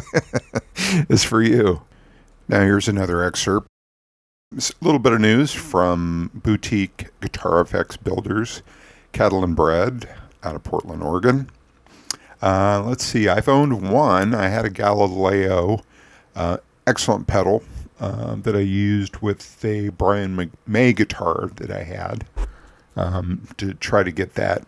is 1.10 1.24
for 1.25 1.41
you. 1.41 1.82
Now, 2.48 2.62
here's 2.62 2.88
another 2.88 3.22
excerpt. 3.24 3.68
A 4.51 4.62
little 4.82 4.98
bit 4.98 5.13
of 5.13 5.22
news 5.22 5.53
from 5.53 6.32
boutique 6.34 7.10
guitar 7.22 7.62
effects 7.62 7.98
builders, 7.98 8.63
Catalinbread 9.13 10.10
out 10.41 10.56
of 10.56 10.63
Portland, 10.63 11.03
Oregon. 11.03 11.51
Uh, 12.41 12.82
let's 12.84 13.06
see, 13.06 13.27
I've 13.27 13.48
owned 13.48 13.91
one. 13.91 14.34
I 14.34 14.48
had 14.48 14.65
a 14.65 14.72
Galileo, 14.72 15.84
uh, 16.36 16.58
excellent 16.88 17.27
pedal 17.27 17.62
uh, 18.00 18.38
that 18.38 18.56
I 18.56 18.62
used 18.62 19.18
with 19.18 19.63
a 19.63 19.89
Brian 19.89 20.51
May 20.65 20.94
guitar 20.94 21.51
that 21.58 21.70
I 21.70 21.84
had 21.84 22.25
um, 22.96 23.48
to 23.58 23.75
try 23.75 24.01
to 24.01 24.12
get 24.12 24.34
that, 24.34 24.65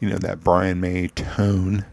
you 0.00 0.08
know, 0.08 0.16
that 0.16 0.42
Brian 0.42 0.80
May 0.80 1.08
tone. 1.08 1.84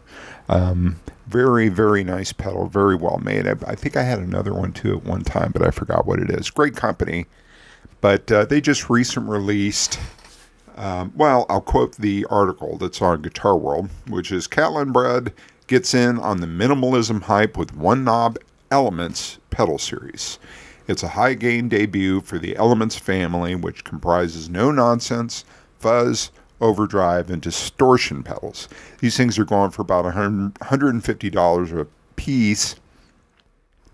Um, 0.48 1.02
very, 1.28 1.70
very 1.70 2.04
nice 2.04 2.34
pedal, 2.34 2.68
very 2.68 2.96
well 2.96 3.20
made. 3.20 3.48
I, 3.48 3.56
I, 3.66 3.76
think 3.76 3.96
I 3.96 4.04
had 4.04 4.20
another 4.20 4.54
one 4.54 4.74
too 4.74 4.98
at 4.98 5.04
one 5.04 5.24
time, 5.24 5.52
but 5.52 5.62
I 5.62 5.72
forgot 5.72 6.06
what 6.06 6.20
it 6.20 6.30
is. 6.30 6.50
Great 6.50 6.76
company, 6.76 7.26
but 8.02 8.32
uh, 8.32 8.46
they 8.46 8.62
just 8.62 8.90
recent 8.90 9.30
released. 9.30 10.00
Um, 10.76 11.14
well, 11.16 11.46
I'll 11.50 11.62
quote 11.62 11.98
the 11.98 12.26
article 12.30 12.78
that's 12.78 13.02
on 13.02 13.22
Guitar 13.22 13.58
World, 13.58 13.90
which 14.08 14.32
is 14.32 14.48
Catalinbread 14.48 15.32
gets 15.68 15.94
in 15.94 16.20
on 16.20 16.42
the 16.42 16.48
minimalism 16.48 17.22
hype 17.22 17.58
with 17.58 17.76
one 17.76 18.04
knob 18.04 18.38
Elements 18.72 19.38
pedal 19.52 19.78
series. 19.78 20.40
It's 20.88 21.04
a 21.04 21.10
high 21.10 21.36
gain 21.36 21.70
debut 21.70 22.22
for 22.22 22.40
the 22.40 22.56
Elements 22.56 22.98
family, 22.98 23.56
which 23.56 23.84
comprises 23.84 24.50
no 24.50 24.72
nonsense, 24.72 25.46
fuzz, 25.78 26.32
overdrive, 26.62 27.30
and 27.30 27.42
distortion 27.42 28.24
pedals. 28.24 28.68
These 29.00 29.18
things 29.18 29.38
are 29.38 29.46
going 29.46 29.72
for 29.72 29.82
about 29.82 30.06
$150 30.06 31.80
a 31.80 31.88
piece. 32.16 32.76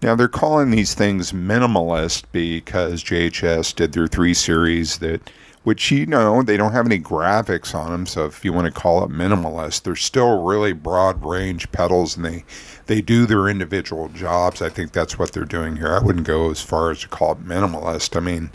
Now, 0.01 0.16
they're 0.16 0.28
calling 0.28 0.72
these 0.72 0.94
things 0.94 1.32
minimalist 1.32 2.24
because 2.32 3.04
JHS 3.04 3.75
did 3.75 3.94
their 3.94 4.08
three 4.08 4.34
series 4.34 5.00
that 5.00 5.30
which 5.63 5.92
you 5.92 6.06
know 6.06 6.42
they 6.42 6.58
don't 6.58 6.72
have 6.72 6.86
any 6.86 7.00
graphics 7.00 7.75
on 7.75 7.92
them 7.92 8.06
so 8.06 8.25
if 8.25 8.46
you 8.46 8.54
want 8.54 8.66
to 8.66 8.72
call 8.72 9.04
it 9.04 9.12
minimalist 9.12 9.84
they're 9.84 9.96
still 9.96 10.44
really 10.44 10.74
broad 10.74 11.24
range 11.24 11.72
pedals 11.72 12.16
and 12.16 12.25
they 12.25 12.44
they 12.86 13.01
do 13.01 13.25
their 13.25 13.48
individual 13.48 14.08
jobs 14.10 14.62
i 14.62 14.70
think 14.70 14.92
that's 14.92 15.20
what 15.20 15.32
they're 15.34 15.46
doing 15.46 15.75
here 15.75 15.94
i 15.94 16.00
wouldn't 16.00 16.25
go 16.25 16.50
as 16.50 16.62
far 16.62 16.92
as 16.92 17.01
to 17.01 17.08
call 17.08 17.34
it 17.34 17.46
minimalist 17.46 18.16
i 18.16 18.20
mean 18.20 18.50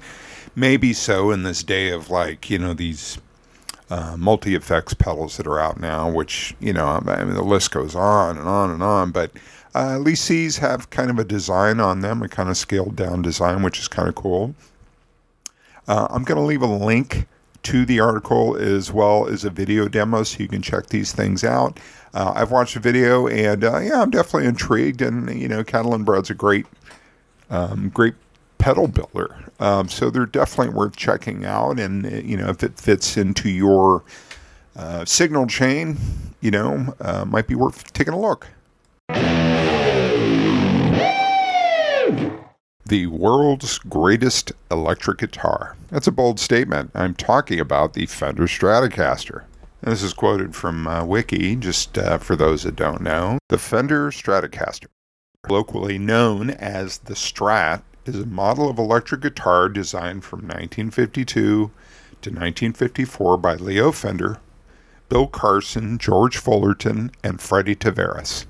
maybe 0.57 0.93
so 0.93 1.31
in 1.31 1.43
this 1.43 1.63
day 1.63 1.91
of 1.91 2.11
like 2.11 2.49
you 2.49 2.59
know 2.59 2.75
these 2.75 3.19
uh, 3.91 4.17
multi 4.17 4.55
effects 4.55 4.95
pedals 4.95 5.37
that 5.37 5.47
are 5.47 5.61
out 5.61 5.79
now 5.79 6.11
which 6.11 6.55
you 6.61 6.73
know 6.73 6.87
i 6.87 7.25
mean 7.25 7.35
the 7.35 7.43
list 7.43 7.71
goes 7.71 7.95
on 7.95 8.39
and 8.39 8.49
on 8.49 8.71
and 8.71 8.83
on 8.83 9.11
but 9.11 9.31
uh, 9.75 9.99
these 9.99 10.59
have 10.59 10.89
kind 10.91 11.11
of 11.11 11.19
a 11.19 11.25
design 11.25 11.81
on 11.81 12.01
them 12.01 12.23
a 12.23 12.29
kind 12.29 12.49
of 12.49 12.57
scaled 12.57 12.97
down 12.97 13.23
design 13.23 13.63
which 13.63 13.79
is 13.79 13.89
kind 13.89 14.09
of 14.09 14.15
cool 14.15 14.55
uh, 15.87 16.07
I'm 16.11 16.25
going 16.25 16.41
to 16.41 16.45
leave 16.45 16.63
a 16.63 16.67
link 16.67 17.27
to 17.65 17.85
the 17.85 18.01
article 18.01 18.57
as 18.57 18.93
well 18.93 19.27
as 19.27 19.45
a 19.45 19.51
video 19.51 19.89
demo 19.89 20.23
so 20.23 20.39
you 20.41 20.49
can 20.49 20.63
check 20.63 20.87
these 20.87 21.13
things 21.13 21.45
out. 21.45 21.79
Uh, 22.13 22.33
I've 22.35 22.51
watched 22.51 22.75
the 22.75 22.81
video 22.81 23.27
and 23.27 23.65
uh, 23.65 23.79
yeah, 23.79 24.01
I'm 24.03 24.11
definitely 24.11 24.49
intrigued. 24.49 25.03
And 25.03 25.41
you 25.41 25.49
know, 25.49 25.65
and 25.73 26.05
Bread's 26.05 26.31
a 26.31 26.35
great, 26.35 26.67
um, 27.51 27.91
great 27.91 28.15
pedal 28.59 28.89
builder. 28.89 29.37
Um, 29.61 29.89
so 29.89 30.11
they're 30.11 30.27
definitely 30.27 30.75
worth 30.75 30.97
checking 30.97 31.45
out. 31.45 31.79
And 31.79 32.07
uh, 32.07 32.17
you 32.17 32.37
know, 32.37 32.49
if 32.49 32.63
it 32.63 32.79
fits 32.79 33.17
into 33.17 33.49
your 33.49 34.05
uh, 34.77 35.05
signal 35.05 35.47
chain, 35.47 35.97
you 36.41 36.51
know, 36.51 36.95
uh, 37.01 37.25
might 37.25 37.47
be 37.47 37.55
worth 37.55 37.93
taking 37.93 38.15
a 38.15 38.21
look. 38.21 38.49
the 42.87 43.07
world's 43.07 43.79
greatest 43.79 44.53
electric 44.71 45.19
guitar. 45.19 45.77
That's 45.91 46.07
a 46.07 46.13
bold 46.13 46.39
statement. 46.39 46.91
I'm 46.95 47.15
talking 47.15 47.59
about 47.59 47.95
the 47.95 48.07
Fender 48.07 48.45
Stratocaster. 48.45 49.45
this 49.83 50.03
is 50.03 50.13
quoted 50.13 50.55
from 50.55 50.87
uh, 50.87 51.05
Wiki, 51.05 51.57
just 51.57 51.97
uh, 51.97 52.19
for 52.19 52.37
those 52.37 52.65
that 52.65 52.77
don't 52.77 53.01
know. 53.01 53.39
The 53.49 53.59
Fender 53.59 54.11
Stratocaster, 54.11 54.87
locally 55.49 55.99
known 55.99 56.51
as 56.51 56.99
the 56.99 57.15
Strat, 57.15 57.83
is 58.07 58.21
a 58.21 58.27
model 58.27 58.69
of 58.69 58.79
electric 58.79 59.23
guitar 59.23 59.69
designed 59.69 60.25
from 60.25 60.41
1952 60.41 61.35
to 61.35 61.71
1954 62.31 63.37
by 63.39 63.55
Leo 63.55 63.93
Fender, 63.93 64.39
Bill 65.09 65.27
Carson, 65.27 65.99
George 65.99 66.37
Fullerton, 66.37 67.11
and 67.23 67.41
Freddie 67.41 67.77
Tavares. 67.77 68.47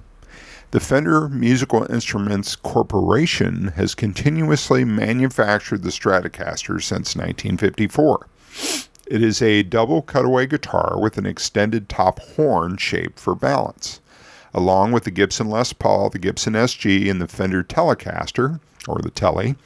The 0.70 0.80
Fender 0.80 1.28
Musical 1.28 1.90
Instruments 1.92 2.56
Corporation 2.56 3.68
has 3.76 3.94
continuously 3.94 4.84
manufactured 4.84 5.82
the 5.82 5.90
Stratocaster 5.90 6.82
since 6.82 7.14
1954. 7.14 8.26
It 9.06 9.23
is 9.23 9.40
a 9.40 9.62
double 9.62 10.02
cutaway 10.02 10.46
guitar 10.46 10.99
with 11.00 11.16
an 11.18 11.26
extended 11.26 11.88
top 11.88 12.18
horn 12.20 12.76
shape 12.76 13.18
for 13.18 13.34
balance. 13.34 14.00
Along 14.54 14.92
with 14.92 15.04
the 15.04 15.11
Gibson 15.11 15.49
Les 15.49 15.73
Paul, 15.73 16.11
the 16.11 16.18
Gibson 16.18 16.54
SG, 16.54 17.11
and 17.11 17.20
the 17.20 17.26
Fender 17.26 17.64
Telecaster, 17.64 18.61
or 18.87 19.00
the 19.02 19.11
Tele. 19.11 19.56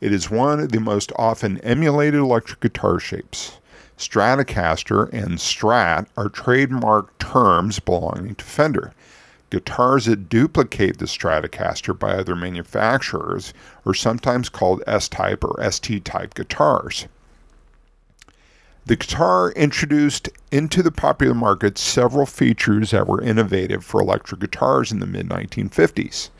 It 0.00 0.12
is 0.12 0.30
one 0.30 0.60
of 0.60 0.72
the 0.72 0.80
most 0.80 1.12
often 1.16 1.58
emulated 1.58 2.20
electric 2.20 2.60
guitar 2.60 3.00
shapes. 3.00 3.58
Stratocaster 3.98 5.12
and 5.12 5.32
Strat 5.32 6.06
are 6.16 6.30
trademark 6.30 7.18
terms 7.18 7.80
belonging 7.80 8.34
to 8.36 8.44
Fender. 8.44 8.94
Guitars 9.50 10.06
that 10.06 10.28
duplicate 10.28 10.98
the 10.98 11.06
Stratocaster 11.06 11.98
by 11.98 12.12
other 12.12 12.36
manufacturers 12.36 13.52
are 13.84 13.92
sometimes 13.92 14.48
called 14.48 14.82
S 14.86 15.08
type 15.08 15.44
or 15.44 15.70
ST 15.70 16.04
type 16.04 16.34
guitars. 16.34 17.08
The 18.86 18.96
guitar 18.96 19.52
introduced 19.52 20.28
into 20.50 20.82
the 20.82 20.90
popular 20.90 21.34
market 21.34 21.78
several 21.78 22.26
features 22.26 22.90
that 22.90 23.06
were 23.06 23.20
innovative 23.20 23.84
for 23.84 24.00
electric 24.00 24.40
guitars 24.40 24.90
in 24.90 25.00
the 25.00 25.06
mid 25.06 25.28
1950s. 25.28 26.30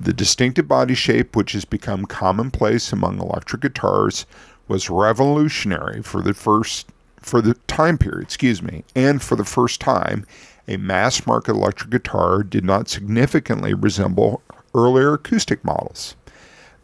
The 0.00 0.12
distinctive 0.12 0.66
body 0.66 0.94
shape, 0.94 1.36
which 1.36 1.52
has 1.52 1.64
become 1.64 2.06
commonplace 2.06 2.92
among 2.92 3.20
electric 3.20 3.62
guitars, 3.62 4.26
was 4.66 4.90
revolutionary 4.90 6.02
for 6.02 6.22
the 6.22 6.34
first 6.34 6.88
for 7.20 7.40
the 7.40 7.54
time 7.66 7.96
period, 7.96 8.24
excuse 8.24 8.62
me, 8.62 8.84
and 8.94 9.22
for 9.22 9.34
the 9.34 9.44
first 9.44 9.80
time, 9.80 10.26
a 10.68 10.76
mass 10.76 11.26
market 11.26 11.52
electric 11.52 11.90
guitar 11.90 12.42
did 12.42 12.64
not 12.64 12.88
significantly 12.88 13.72
resemble 13.72 14.42
earlier 14.74 15.14
acoustic 15.14 15.64
models. 15.64 16.16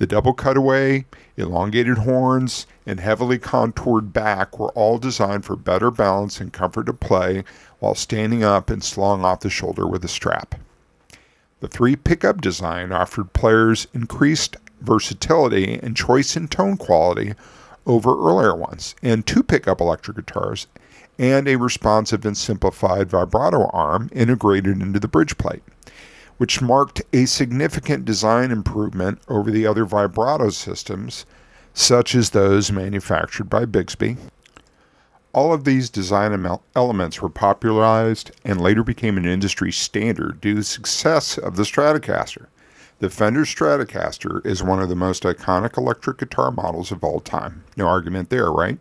The 0.00 0.06
double 0.06 0.32
cutaway, 0.32 1.04
elongated 1.36 1.98
horns, 1.98 2.66
and 2.86 2.98
heavily 2.98 3.38
contoured 3.38 4.14
back 4.14 4.58
were 4.58 4.70
all 4.70 4.96
designed 4.96 5.44
for 5.44 5.56
better 5.56 5.90
balance 5.90 6.40
and 6.40 6.50
comfort 6.50 6.86
to 6.86 6.94
play 6.94 7.44
while 7.80 7.94
standing 7.94 8.42
up 8.42 8.70
and 8.70 8.82
slung 8.82 9.26
off 9.26 9.40
the 9.40 9.50
shoulder 9.50 9.86
with 9.86 10.02
a 10.02 10.08
strap. 10.08 10.54
The 11.60 11.68
three 11.68 11.96
pickup 11.96 12.40
design 12.40 12.92
offered 12.92 13.34
players 13.34 13.88
increased 13.92 14.56
versatility 14.80 15.78
and 15.82 15.94
choice 15.94 16.34
in 16.34 16.48
tone 16.48 16.78
quality 16.78 17.34
over 17.84 18.12
earlier 18.26 18.56
ones, 18.56 18.94
and 19.02 19.26
two 19.26 19.42
pickup 19.42 19.82
electric 19.82 20.16
guitars, 20.16 20.66
and 21.18 21.46
a 21.46 21.56
responsive 21.56 22.24
and 22.24 22.38
simplified 22.38 23.10
vibrato 23.10 23.68
arm 23.74 24.08
integrated 24.14 24.80
into 24.80 24.98
the 24.98 25.08
bridge 25.08 25.36
plate 25.36 25.62
which 26.40 26.62
marked 26.62 27.03
a 27.12 27.26
significant 27.26 28.07
design 28.07 28.50
improvement 28.50 29.20
over 29.29 29.50
the 29.50 29.66
other 29.66 29.85
vibrato 29.85 30.48
systems, 30.48 31.26
such 31.74 32.14
as 32.14 32.31
those 32.31 32.72
manufactured 32.72 33.50
by 33.50 33.66
Bigsby. 33.66 34.16
All 35.35 35.53
of 35.53 35.64
these 35.64 35.90
design 35.90 36.33
elements 36.74 37.20
were 37.20 37.29
popularized 37.29 38.31
and 38.42 38.59
later 38.59 38.83
became 38.83 39.18
an 39.18 39.26
industry 39.26 39.70
standard 39.70 40.40
due 40.40 40.55
to 40.55 40.61
the 40.61 40.64
success 40.64 41.37
of 41.37 41.57
the 41.57 41.64
Stratocaster. 41.64 42.46
The 43.00 43.11
Fender 43.11 43.44
Stratocaster 43.44 44.40
is 44.46 44.62
one 44.62 44.81
of 44.81 44.88
the 44.88 44.96
most 44.96 45.24
iconic 45.24 45.76
electric 45.76 46.16
guitar 46.16 46.50
models 46.50 46.90
of 46.90 47.05
all 47.05 47.20
time. 47.20 47.64
No 47.76 47.87
argument 47.87 48.31
there, 48.31 48.50
right? 48.50 48.79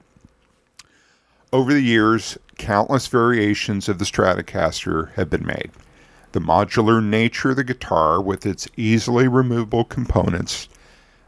Over 1.52 1.74
the 1.74 1.82
years, 1.82 2.38
countless 2.58 3.08
variations 3.08 3.90
of 3.90 4.00
the 4.00 4.06
Stratocaster 4.06 5.12
have 5.16 5.30
been 5.30 5.46
made. 5.46 5.72
The 6.32 6.40
modular 6.40 7.04
nature 7.04 7.50
of 7.50 7.56
the 7.56 7.64
guitar, 7.64 8.22
with 8.22 8.46
its 8.46 8.68
easily 8.78 9.28
removable 9.28 9.84
components, 9.84 10.70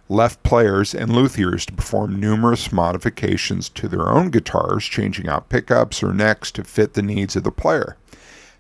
left 0.09 0.43
players 0.43 0.93
and 0.93 1.09
luthiers 1.09 1.65
to 1.65 1.73
perform 1.73 2.19
numerous 2.19 2.71
modifications 2.71 3.67
to 3.69 3.87
their 3.87 4.09
own 4.09 4.29
guitars, 4.29 4.83
changing 4.85 5.27
out 5.27 5.49
pickups 5.49 6.03
or 6.03 6.13
necks 6.13 6.51
to 6.51 6.63
fit 6.63 6.93
the 6.93 7.01
needs 7.01 7.35
of 7.35 7.43
the 7.43 7.51
player. 7.51 7.97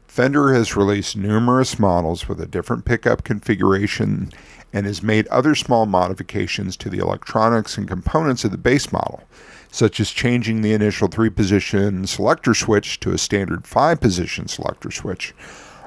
Fender 0.07 0.53
has 0.53 0.75
released 0.75 1.15
numerous 1.15 1.77
models 1.77 2.27
with 2.27 2.41
a 2.41 2.47
different 2.47 2.85
pickup 2.85 3.23
configuration 3.23 4.31
and 4.73 4.87
has 4.87 5.03
made 5.03 5.27
other 5.27 5.53
small 5.53 5.85
modifications 5.85 6.75
to 6.77 6.89
the 6.89 6.97
electronics 6.97 7.77
and 7.77 7.87
components 7.87 8.43
of 8.43 8.49
the 8.49 8.57
base 8.57 8.91
model, 8.91 9.21
such 9.71 9.99
as 9.99 10.09
changing 10.09 10.61
the 10.61 10.73
initial 10.73 11.07
three 11.07 11.29
position 11.29 12.07
selector 12.07 12.55
switch 12.55 12.99
to 12.99 13.11
a 13.11 13.17
standard 13.17 13.67
five 13.67 14.01
position 14.01 14.47
selector 14.47 14.89
switch 14.89 15.35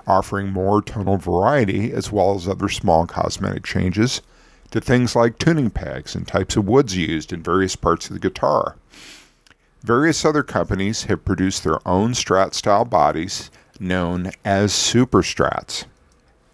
offering 0.06 0.50
more 0.50 0.82
tonal 0.82 1.16
variety 1.16 1.92
as 1.92 2.12
well 2.12 2.34
as 2.34 2.48
other 2.48 2.68
small 2.68 3.06
cosmetic 3.06 3.64
changes 3.64 4.22
to 4.70 4.80
things 4.80 5.14
like 5.14 5.38
tuning 5.38 5.70
pegs 5.70 6.14
and 6.14 6.26
types 6.26 6.56
of 6.56 6.66
woods 6.66 6.96
used 6.96 7.32
in 7.32 7.42
various 7.42 7.76
parts 7.76 8.08
of 8.08 8.14
the 8.14 8.18
guitar. 8.18 8.76
Various 9.82 10.24
other 10.24 10.42
companies 10.42 11.04
have 11.04 11.24
produced 11.24 11.62
their 11.62 11.86
own 11.86 12.12
Strat 12.12 12.54
style 12.54 12.84
bodies 12.84 13.50
known 13.78 14.30
as 14.44 14.72
Super 14.72 15.22
Strats. 15.22 15.84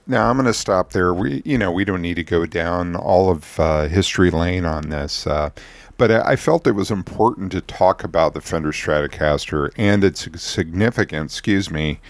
Now 0.06 0.28
I'm 0.28 0.36
going 0.36 0.46
to 0.46 0.52
stop 0.52 0.90
there. 0.90 1.14
We, 1.14 1.40
you 1.44 1.56
know, 1.56 1.70
we 1.70 1.84
don't 1.84 2.02
need 2.02 2.16
to 2.16 2.24
go 2.24 2.44
down 2.44 2.96
all 2.96 3.30
of 3.30 3.60
uh, 3.60 3.86
history 3.86 4.30
lane 4.30 4.64
on 4.64 4.88
this, 4.88 5.26
uh, 5.26 5.50
but 5.96 6.10
I 6.10 6.34
felt 6.34 6.66
it 6.66 6.72
was 6.72 6.90
important 6.90 7.52
to 7.52 7.60
talk 7.60 8.02
about 8.02 8.34
the 8.34 8.40
Fender 8.40 8.72
Stratocaster 8.72 9.70
and 9.76 10.02
its 10.02 10.28
significance. 10.42 11.34
Excuse 11.34 11.70
me, 11.70 12.00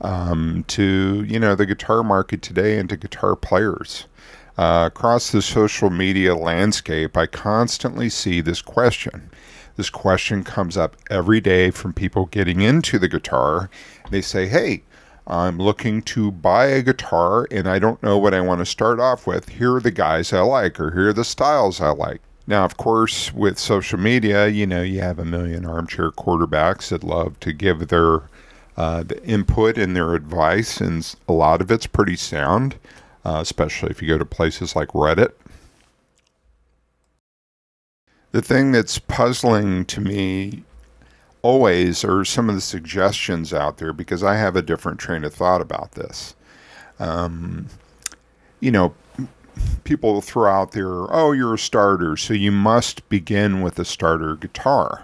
um, 0.00 0.64
to 0.68 1.24
you 1.26 1.38
know 1.38 1.54
the 1.54 1.66
guitar 1.66 2.02
market 2.02 2.42
today 2.42 2.78
and 2.78 2.88
to 2.88 2.96
guitar 2.96 3.36
players. 3.36 4.06
Uh, 4.56 4.84
across 4.86 5.30
the 5.30 5.40
social 5.40 5.88
media 5.88 6.34
landscape, 6.34 7.16
I 7.16 7.26
constantly 7.26 8.08
see 8.08 8.40
this 8.40 8.60
question. 8.60 9.30
This 9.76 9.88
question 9.88 10.42
comes 10.42 10.76
up 10.76 10.96
every 11.08 11.40
day 11.40 11.70
from 11.70 11.92
people 11.92 12.26
getting 12.26 12.60
into 12.60 12.98
the 12.98 13.06
guitar. 13.06 13.70
They 14.10 14.20
say, 14.20 14.48
Hey, 14.48 14.82
I'm 15.28 15.58
looking 15.58 16.02
to 16.02 16.32
buy 16.32 16.66
a 16.66 16.82
guitar 16.82 17.46
and 17.52 17.68
I 17.68 17.78
don't 17.78 18.02
know 18.02 18.18
what 18.18 18.34
I 18.34 18.40
want 18.40 18.58
to 18.58 18.66
start 18.66 18.98
off 18.98 19.24
with. 19.24 19.50
Here 19.50 19.76
are 19.76 19.80
the 19.80 19.92
guys 19.92 20.32
I 20.32 20.40
like, 20.40 20.80
or 20.80 20.90
here 20.90 21.10
are 21.10 21.12
the 21.12 21.22
styles 21.22 21.80
I 21.80 21.90
like. 21.90 22.20
Now, 22.48 22.64
of 22.64 22.76
course, 22.76 23.32
with 23.32 23.58
social 23.58 24.00
media, 24.00 24.48
you 24.48 24.66
know, 24.66 24.82
you 24.82 25.00
have 25.00 25.20
a 25.20 25.24
million 25.24 25.66
armchair 25.66 26.10
quarterbacks 26.10 26.88
that 26.88 27.04
love 27.04 27.38
to 27.40 27.52
give 27.52 27.86
their 27.86 28.22
uh, 28.78 29.02
the 29.02 29.20
input 29.24 29.76
and 29.76 29.96
their 29.96 30.14
advice, 30.14 30.80
and 30.80 31.16
a 31.26 31.32
lot 31.32 31.60
of 31.60 31.68
it's 31.68 31.88
pretty 31.88 32.14
sound, 32.14 32.76
uh, 33.24 33.40
especially 33.42 33.90
if 33.90 34.00
you 34.00 34.06
go 34.06 34.16
to 34.16 34.24
places 34.24 34.76
like 34.76 34.86
Reddit. 34.90 35.32
The 38.30 38.40
thing 38.40 38.70
that's 38.70 39.00
puzzling 39.00 39.84
to 39.86 40.00
me 40.00 40.62
always 41.42 42.04
are 42.04 42.24
some 42.24 42.48
of 42.48 42.54
the 42.54 42.60
suggestions 42.60 43.52
out 43.52 43.78
there 43.78 43.92
because 43.92 44.22
I 44.22 44.36
have 44.36 44.54
a 44.54 44.62
different 44.62 45.00
train 45.00 45.24
of 45.24 45.34
thought 45.34 45.60
about 45.60 45.92
this. 45.92 46.36
Um, 47.00 47.66
you 48.60 48.70
know, 48.70 48.94
people 49.82 50.20
throw 50.20 50.52
out 50.52 50.70
there, 50.70 51.12
oh, 51.12 51.32
you're 51.32 51.54
a 51.54 51.58
starter, 51.58 52.16
so 52.16 52.32
you 52.32 52.52
must 52.52 53.08
begin 53.08 53.60
with 53.60 53.76
a 53.80 53.84
starter 53.84 54.36
guitar. 54.36 55.02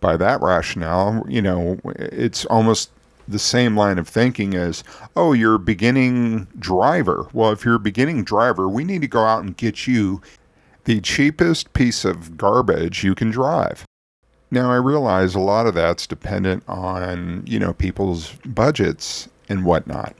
By 0.00 0.16
that 0.16 0.40
rationale, 0.40 1.26
you 1.28 1.42
know, 1.42 1.78
it's 1.84 2.46
almost 2.46 2.90
the 3.30 3.38
same 3.38 3.76
line 3.76 3.98
of 3.98 4.08
thinking 4.08 4.54
as, 4.54 4.84
oh, 5.16 5.32
you're 5.32 5.54
a 5.54 5.58
beginning 5.58 6.46
driver. 6.58 7.26
Well, 7.32 7.52
if 7.52 7.64
you're 7.64 7.76
a 7.76 7.80
beginning 7.80 8.24
driver, 8.24 8.68
we 8.68 8.84
need 8.84 9.00
to 9.00 9.08
go 9.08 9.24
out 9.24 9.42
and 9.42 9.56
get 9.56 9.86
you 9.86 10.20
the 10.84 11.00
cheapest 11.00 11.72
piece 11.72 12.04
of 12.04 12.36
garbage 12.36 13.04
you 13.04 13.14
can 13.14 13.30
drive. 13.30 13.84
Now, 14.50 14.72
I 14.72 14.76
realize 14.76 15.34
a 15.34 15.40
lot 15.40 15.66
of 15.66 15.74
that's 15.74 16.06
dependent 16.06 16.64
on, 16.66 17.44
you 17.46 17.58
know, 17.58 17.72
people's 17.72 18.34
budgets 18.44 19.28
and 19.48 19.64
whatnot. 19.64 20.16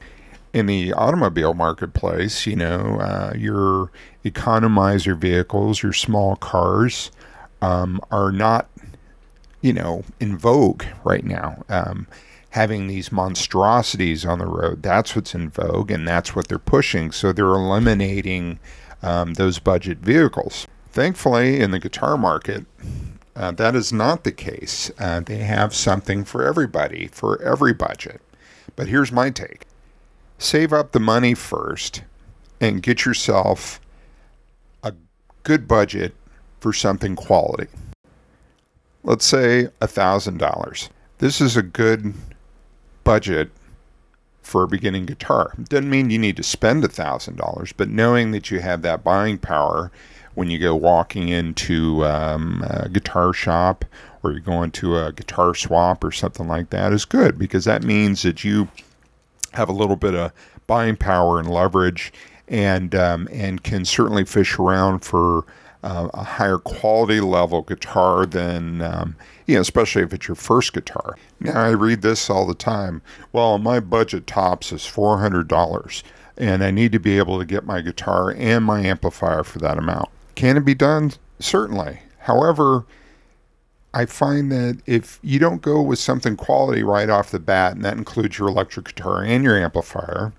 In 0.52 0.66
the 0.66 0.92
automobile 0.92 1.54
marketplace, 1.54 2.46
you 2.46 2.56
know, 2.56 2.98
uh, 3.00 3.32
your 3.36 3.90
economizer 4.24 5.16
vehicles, 5.16 5.82
your 5.82 5.92
small 5.92 6.36
cars, 6.36 7.10
um, 7.62 8.00
are 8.10 8.30
not, 8.32 8.68
you 9.60 9.72
know, 9.72 10.04
in 10.20 10.36
vogue 10.38 10.84
right 11.04 11.24
now. 11.24 11.64
Um, 11.68 12.06
having 12.50 12.88
these 12.88 13.12
monstrosities 13.12 14.24
on 14.24 14.40
the 14.40 14.46
road. 14.46 14.82
That's 14.82 15.14
what's 15.14 15.34
in 15.34 15.50
vogue, 15.50 15.90
and 15.90 16.06
that's 16.06 16.34
what 16.34 16.48
they're 16.48 16.58
pushing. 16.58 17.12
So 17.12 17.32
they're 17.32 17.46
eliminating 17.46 18.58
um, 19.02 19.34
those 19.34 19.58
budget 19.58 19.98
vehicles. 19.98 20.66
Thankfully, 20.90 21.60
in 21.60 21.70
the 21.70 21.78
guitar 21.78 22.16
market, 22.16 22.66
uh, 23.36 23.52
that 23.52 23.76
is 23.76 23.92
not 23.92 24.24
the 24.24 24.32
case. 24.32 24.90
Uh, 24.98 25.20
they 25.20 25.38
have 25.38 25.74
something 25.74 26.24
for 26.24 26.44
everybody, 26.44 27.06
for 27.06 27.40
every 27.42 27.72
budget. 27.72 28.20
But 28.76 28.88
here's 28.88 29.12
my 29.12 29.30
take 29.30 29.66
save 30.38 30.72
up 30.72 30.92
the 30.92 31.00
money 31.00 31.34
first 31.34 32.02
and 32.60 32.82
get 32.82 33.04
yourself 33.04 33.80
a 34.82 34.92
good 35.42 35.68
budget 35.68 36.14
for 36.60 36.72
something 36.72 37.14
quality. 37.14 37.66
Let's 39.02 39.24
say 39.24 39.68
$1,000. 39.80 40.88
This 41.18 41.40
is 41.40 41.56
a 41.56 41.62
good 41.62 42.14
budget 43.10 43.50
for 44.40 44.62
a 44.62 44.68
beginning 44.68 45.04
guitar. 45.04 45.52
Doesn't 45.68 45.90
mean 45.90 46.10
you 46.10 46.18
need 46.18 46.36
to 46.36 46.44
spend 46.44 46.84
a 46.84 46.88
thousand 46.88 47.38
dollars, 47.38 47.72
but 47.72 47.88
knowing 47.88 48.30
that 48.30 48.52
you 48.52 48.60
have 48.60 48.82
that 48.82 49.02
buying 49.02 49.36
power 49.36 49.90
when 50.34 50.48
you 50.48 50.60
go 50.60 50.76
walking 50.76 51.28
into 51.28 52.06
um, 52.06 52.64
a 52.70 52.88
guitar 52.88 53.32
shop 53.32 53.84
or 54.22 54.30
you're 54.30 54.38
going 54.38 54.70
to 54.70 54.96
a 54.96 55.12
guitar 55.12 55.56
swap 55.56 56.04
or 56.04 56.12
something 56.12 56.46
like 56.46 56.70
that 56.70 56.92
is 56.92 57.04
good 57.04 57.36
because 57.36 57.64
that 57.64 57.82
means 57.82 58.22
that 58.22 58.44
you 58.44 58.68
have 59.54 59.68
a 59.68 59.72
little 59.72 59.96
bit 59.96 60.14
of 60.14 60.30
buying 60.68 60.94
power 60.94 61.40
and 61.40 61.50
leverage, 61.50 62.12
and 62.46 62.94
um, 62.94 63.28
and 63.32 63.64
can 63.64 63.84
certainly 63.84 64.24
fish 64.24 64.56
around 64.56 65.00
for 65.00 65.44
uh, 65.82 66.08
a 66.12 66.24
higher 66.24 66.58
quality 66.58 67.20
level 67.20 67.62
guitar 67.62 68.26
than 68.26 68.82
um, 68.82 69.16
you 69.46 69.56
know, 69.56 69.60
especially 69.60 70.02
if 70.02 70.12
it's 70.12 70.28
your 70.28 70.36
first 70.36 70.72
guitar. 70.72 71.16
Now 71.40 71.60
I 71.60 71.70
read 71.70 72.02
this 72.02 72.30
all 72.30 72.46
the 72.46 72.54
time. 72.54 73.02
Well, 73.32 73.58
my 73.58 73.80
budget 73.80 74.26
tops 74.26 74.70
is 74.72 74.86
four 74.86 75.18
hundred 75.18 75.48
dollars, 75.48 76.04
and 76.36 76.62
I 76.62 76.70
need 76.70 76.92
to 76.92 77.00
be 77.00 77.18
able 77.18 77.38
to 77.38 77.44
get 77.44 77.66
my 77.66 77.80
guitar 77.80 78.30
and 78.30 78.64
my 78.64 78.80
amplifier 78.80 79.42
for 79.42 79.58
that 79.58 79.78
amount. 79.78 80.08
Can 80.34 80.56
it 80.56 80.64
be 80.64 80.74
done? 80.74 81.12
Certainly. 81.40 82.00
However, 82.18 82.84
I 83.92 84.06
find 84.06 84.52
that 84.52 84.80
if 84.86 85.18
you 85.22 85.40
don't 85.40 85.62
go 85.62 85.82
with 85.82 85.98
something 85.98 86.36
quality 86.36 86.84
right 86.84 87.10
off 87.10 87.30
the 87.32 87.40
bat, 87.40 87.72
and 87.72 87.84
that 87.84 87.96
includes 87.96 88.38
your 88.38 88.48
electric 88.48 88.86
guitar 88.86 89.24
and 89.24 89.42
your 89.42 89.60
amplifier, 89.60 90.32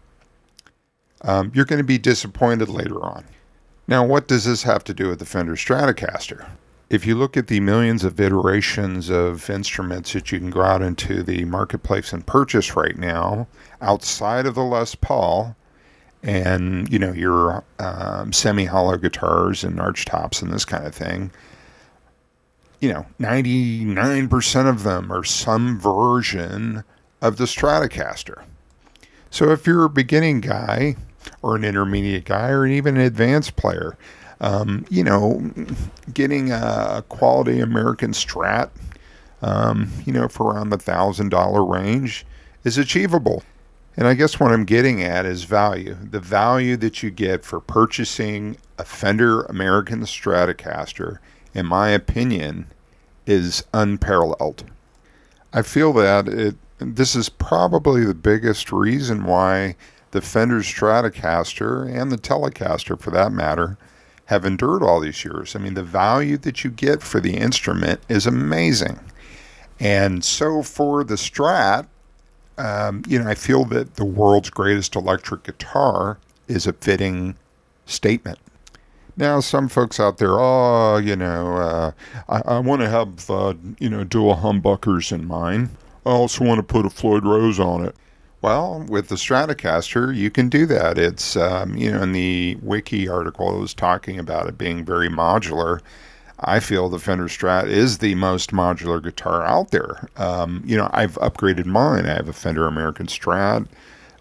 um, 1.22 1.52
you're 1.54 1.66
going 1.66 1.82
to 1.82 1.84
be 1.84 1.98
disappointed 1.98 2.70
later 2.70 3.04
on. 3.04 3.26
Now, 3.92 4.06
what 4.06 4.26
does 4.26 4.46
this 4.46 4.64
have 4.64 4.86
to 4.86 4.94
do 4.94 5.10
with 5.10 5.20
the 5.20 5.26
Fender 5.26 5.58
Stratocaster? 5.58 6.48
If 6.90 7.06
you 7.06 7.14
look 7.14 7.36
at 7.36 7.48
the 7.48 7.60
millions 7.60 8.06
of 8.06 8.22
iterations 8.22 9.10
of 9.10 9.50
instruments 9.50 10.14
that 10.14 10.32
you 10.32 10.40
can 10.40 10.50
go 10.50 10.62
out 10.62 10.82
into 10.82 11.22
the 11.24 11.44
marketplace 11.44 12.14
and 12.14 12.26
purchase 12.26 12.78
right 12.78 12.98
now, 12.98 13.50
outside 13.82 14.46
of 14.46 14.56
the 14.56 14.64
Les 14.64 14.96
Paul, 14.96 15.58
and 16.24 16.90
you 16.90 17.00
know 17.00 17.12
your 17.12 17.66
um, 17.80 18.32
semi-hollow 18.32 18.96
guitars 18.96 19.62
and 19.66 19.78
arch 19.82 20.06
tops 20.06 20.42
and 20.42 20.54
this 20.54 20.64
kind 20.64 20.88
of 20.88 20.96
thing, 20.96 21.30
you 22.80 22.94
know, 22.94 23.06
99% 23.20 24.70
of 24.70 24.84
them 24.84 25.12
are 25.12 25.26
some 25.26 25.78
version 25.78 26.86
of 27.22 27.36
the 27.36 27.44
Stratocaster. 27.44 28.42
So 29.32 29.52
if 29.52 29.68
you're 29.68 29.84
a 29.84 29.90
beginning 29.90 30.40
guy 30.40 30.96
or 31.42 31.56
an 31.56 31.64
intermediate 31.64 32.26
guy 32.26 32.50
or 32.50 32.66
even 32.66 32.98
an 32.98 33.02
advanced 33.02 33.56
player, 33.56 33.98
um, 34.40 34.86
you 34.90 35.04
know, 35.04 35.52
getting 36.14 36.52
a 36.52 37.04
quality 37.10 37.60
American 37.60 38.12
Strat, 38.12 38.70
um, 39.42 39.92
you 40.06 40.14
know, 40.14 40.28
for 40.28 40.54
around 40.54 40.70
the 40.70 40.78
thousand 40.78 41.30
dollar 41.30 41.64
range 41.64 42.26
is 42.64 42.78
achievable. 42.78 43.44
And 43.98 44.08
I 44.08 44.14
guess 44.14 44.40
what 44.40 44.52
I'm 44.52 44.64
getting 44.64 45.04
at 45.04 45.26
is 45.26 45.44
value. 45.44 45.98
The 46.02 46.20
value 46.20 46.78
that 46.78 47.04
you 47.04 47.12
get 47.12 47.44
for 47.44 47.60
purchasing 47.60 48.56
a 48.78 48.86
Fender 48.86 49.42
American 49.44 50.02
Stratocaster 50.02 51.20
in 51.54 51.66
my 51.66 51.90
opinion, 51.90 52.68
is 53.26 53.64
unparalleled. 53.74 54.66
I 55.54 55.62
feel 55.62 55.94
that 55.94 56.28
it 56.28 56.56
this 56.80 57.16
is 57.16 57.30
probably 57.30 58.04
the 58.04 58.16
biggest 58.16 58.72
reason 58.72 59.26
why 59.26 59.76
the 60.12 60.22
Fender 60.22 60.60
Stratocaster 60.60 61.90
and 61.90 62.12
the 62.12 62.18
Telecaster, 62.18 63.00
for 63.00 63.12
that 63.12 63.32
matter, 63.32 63.78
have 64.26 64.46
endured 64.46 64.84
all 64.84 65.00
these 65.00 65.26
years. 65.26 65.56
I 65.56 65.60
mean, 65.60 65.74
the 65.74 65.84
value 65.84 66.38
that 66.38 66.64
you 66.64 66.70
get 66.70 67.02
for 67.02 67.20
the 67.20 67.36
instrument 67.36 68.00
is 68.08 68.26
amazing. 68.26 69.00
And 69.80 70.24
so 70.24 70.62
for 70.62 71.04
the 71.04 71.16
Strat, 71.16 71.88
um, 72.58 73.04
you 73.08 73.20
know, 73.20 73.28
I 73.28 73.36
feel 73.36 73.66
that 73.66 73.96
the 73.96 74.06
world's 74.06 74.50
greatest 74.50 74.96
electric 74.96 75.44
guitar 75.44 76.18
is 76.48 76.68
a 76.68 76.74
fitting 76.74 77.36
statement. 77.86 78.40
Now, 79.18 79.40
some 79.40 79.68
folks 79.68 80.00
out 80.00 80.18
there, 80.18 80.40
oh, 80.40 80.98
you 80.98 81.16
know, 81.16 81.56
uh, 81.58 81.92
I, 82.30 82.56
I 82.56 82.60
want 82.60 82.82
to 82.82 82.90
have, 82.90 83.30
uh, 83.30 83.54
you 83.80 83.90
know, 83.90 84.04
dual 84.04 84.36
humbuckers 84.36 85.12
in 85.12 85.28
mine. 85.28 85.72
I 86.06 86.12
also 86.12 86.46
want 86.46 86.60
to 86.60 86.64
put 86.64 86.86
a 86.86 86.90
Floyd 86.90 87.26
Rose 87.26 87.60
on 87.60 87.86
it. 87.86 87.96
Well, 88.42 88.84
with 88.90 89.10
the 89.10 89.16
Stratocaster, 89.16 90.16
you 90.16 90.32
can 90.32 90.50
do 90.50 90.66
that. 90.66 90.98
It's, 90.98 91.36
um, 91.36 91.76
you 91.76 91.92
know, 91.92 92.02
in 92.02 92.12
the 92.12 92.58
wiki 92.64 93.08
article, 93.08 93.56
it 93.56 93.60
was 93.60 93.76
talking 93.76 94.18
about 94.18 94.48
it 94.48 94.58
being 94.58 94.84
very 94.84 95.10
modular. 95.10 95.80
I 96.40 96.60
feel 96.60 96.90
the 96.90 96.98
Fender 96.98 97.26
Strat 97.26 97.68
is 97.68 98.00
the 98.00 98.16
most 98.16 98.50
modular 98.50 99.02
guitar 99.02 99.44
out 99.44 99.70
there. 99.70 100.10
Um, 100.18 100.64
you 100.66 100.76
know, 100.76 100.90
I've 100.92 101.14
upgraded 101.20 101.68
mine. 101.68 102.08
I 102.08 102.16
have 102.16 102.30
a 102.30 102.34
Fender 102.34 102.66
American 102.66 103.06
Strat, 103.06 103.68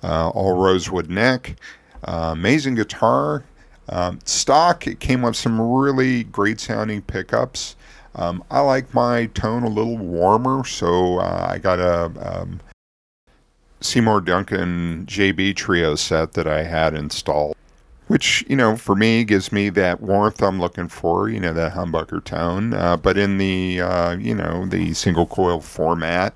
uh, 0.02 0.28
all 0.28 0.62
rosewood 0.62 1.09
neck, 1.09 1.56
uh, 2.04 2.30
amazing 2.33 2.74
guitar. 2.74 3.44
Um, 3.88 4.18
stock, 4.26 4.87
it 4.87 5.00
came 5.00 5.22
with 5.22 5.35
some 5.35 5.59
really 5.59 6.24
great 6.24 6.61
sounding 6.61 7.00
pickups. 7.00 7.74
Um, 8.16 8.44
I 8.50 8.61
like 8.61 8.92
my 8.92 9.26
tone 9.26 9.62
a 9.62 9.68
little 9.68 9.96
warmer, 9.96 10.62
so 10.66 11.20
uh, 11.20 11.48
I 11.50 11.56
got 11.56 11.78
a 11.78 12.12
um, 12.20 12.61
Seymour 13.80 14.20
Duncan 14.20 15.06
JB 15.06 15.56
Trio 15.56 15.94
set 15.94 16.32
that 16.32 16.46
I 16.46 16.64
had 16.64 16.94
installed, 16.94 17.56
which, 18.08 18.44
you 18.48 18.56
know, 18.56 18.76
for 18.76 18.94
me 18.94 19.24
gives 19.24 19.52
me 19.52 19.70
that 19.70 20.00
warmth 20.00 20.42
I'm 20.42 20.60
looking 20.60 20.88
for, 20.88 21.28
you 21.28 21.40
know, 21.40 21.52
that 21.54 21.72
humbucker 21.72 22.22
tone, 22.22 22.74
uh, 22.74 22.96
but 22.96 23.16
in 23.16 23.38
the, 23.38 23.80
uh, 23.80 24.16
you 24.16 24.34
know, 24.34 24.66
the 24.66 24.92
single 24.94 25.26
coil 25.26 25.60
format. 25.60 26.34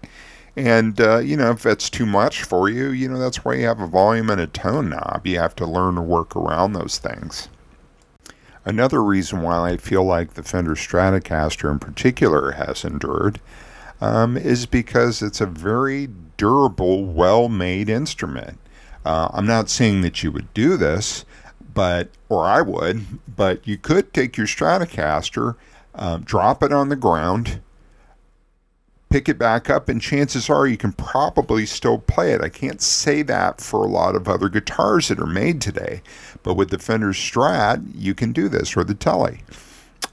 And, 0.57 1.01
uh, 1.01 1.19
you 1.19 1.37
know, 1.37 1.51
if 1.51 1.63
that's 1.63 1.91
too 1.91 2.07
much 2.07 2.45
for 2.45 2.69
you, 2.69 2.91
you 2.91 3.09
know, 3.09 3.19
that's 3.19 3.45
why 3.45 3.55
you 3.55 3.67
have 3.67 3.81
a 3.81 3.87
volume 3.87 4.31
and 4.31 4.41
a 4.41 4.47
tone 4.47 4.89
knob. 4.91 5.27
You 5.27 5.39
have 5.39 5.57
to 5.57 5.67
learn 5.67 5.97
to 5.97 6.03
work 6.03 6.37
around 6.37 6.73
those 6.73 6.99
things. 6.99 7.49
Another 8.65 9.03
reason 9.03 9.43
why 9.43 9.71
I 9.71 9.77
feel 9.77 10.05
like 10.05 10.35
the 10.35 10.43
Fender 10.43 10.75
Stratocaster 10.75 11.71
in 11.71 11.79
particular 11.79 12.53
has 12.53 12.85
endured 12.85 13.41
um, 14.01 14.37
is 14.37 14.65
because 14.65 15.23
it's 15.23 15.41
a 15.41 15.47
very 15.47 16.09
durable, 16.37 17.05
well 17.05 17.49
made 17.49 17.89
instrument. 17.89 18.59
Uh, 19.05 19.29
I'm 19.33 19.47
not 19.47 19.69
saying 19.69 20.01
that 20.01 20.23
you 20.23 20.33
would 20.33 20.53
do 20.55 20.77
this, 20.77 21.25
but, 21.75 22.09
or 22.29 22.45
I 22.45 22.63
would, 22.63 23.05
but 23.37 23.67
you 23.67 23.77
could 23.77 24.13
take 24.15 24.37
your 24.37 24.47
Stratocaster, 24.47 25.57
um, 25.95 26.23
drop 26.23 26.63
it 26.63 26.73
on 26.73 26.89
the 26.89 26.97
ground, 26.97 27.61
pick 29.11 29.29
it 29.29 29.39
back 29.39 29.71
up, 29.71 29.89
and 29.89 30.01
chances 30.01 30.49
are 30.51 30.67
you 30.67 30.77
can 30.77 30.93
probably 30.93 31.67
still 31.67 31.99
play 31.99 32.33
it. 32.33 32.41
I 32.41 32.49
can't 32.49 32.83
say 32.83 33.23
that 33.23 33.61
for 33.61 33.85
a 33.85 33.89
lot 33.89 34.17
of 34.17 34.29
other 34.29 34.49
guitars 34.49 35.09
that 35.09 35.21
are 35.21 35.27
made 35.27 35.61
today, 35.61 36.03
but 36.43 36.55
with 36.55 36.71
the 36.71 36.79
Fender 36.79 37.13
Strat, 37.13 37.85
you 37.95 38.15
can 38.15 38.33
do 38.33 38.49
this, 38.49 38.77
or 38.77 38.83
the 38.83 38.95
Tele. 38.95 39.39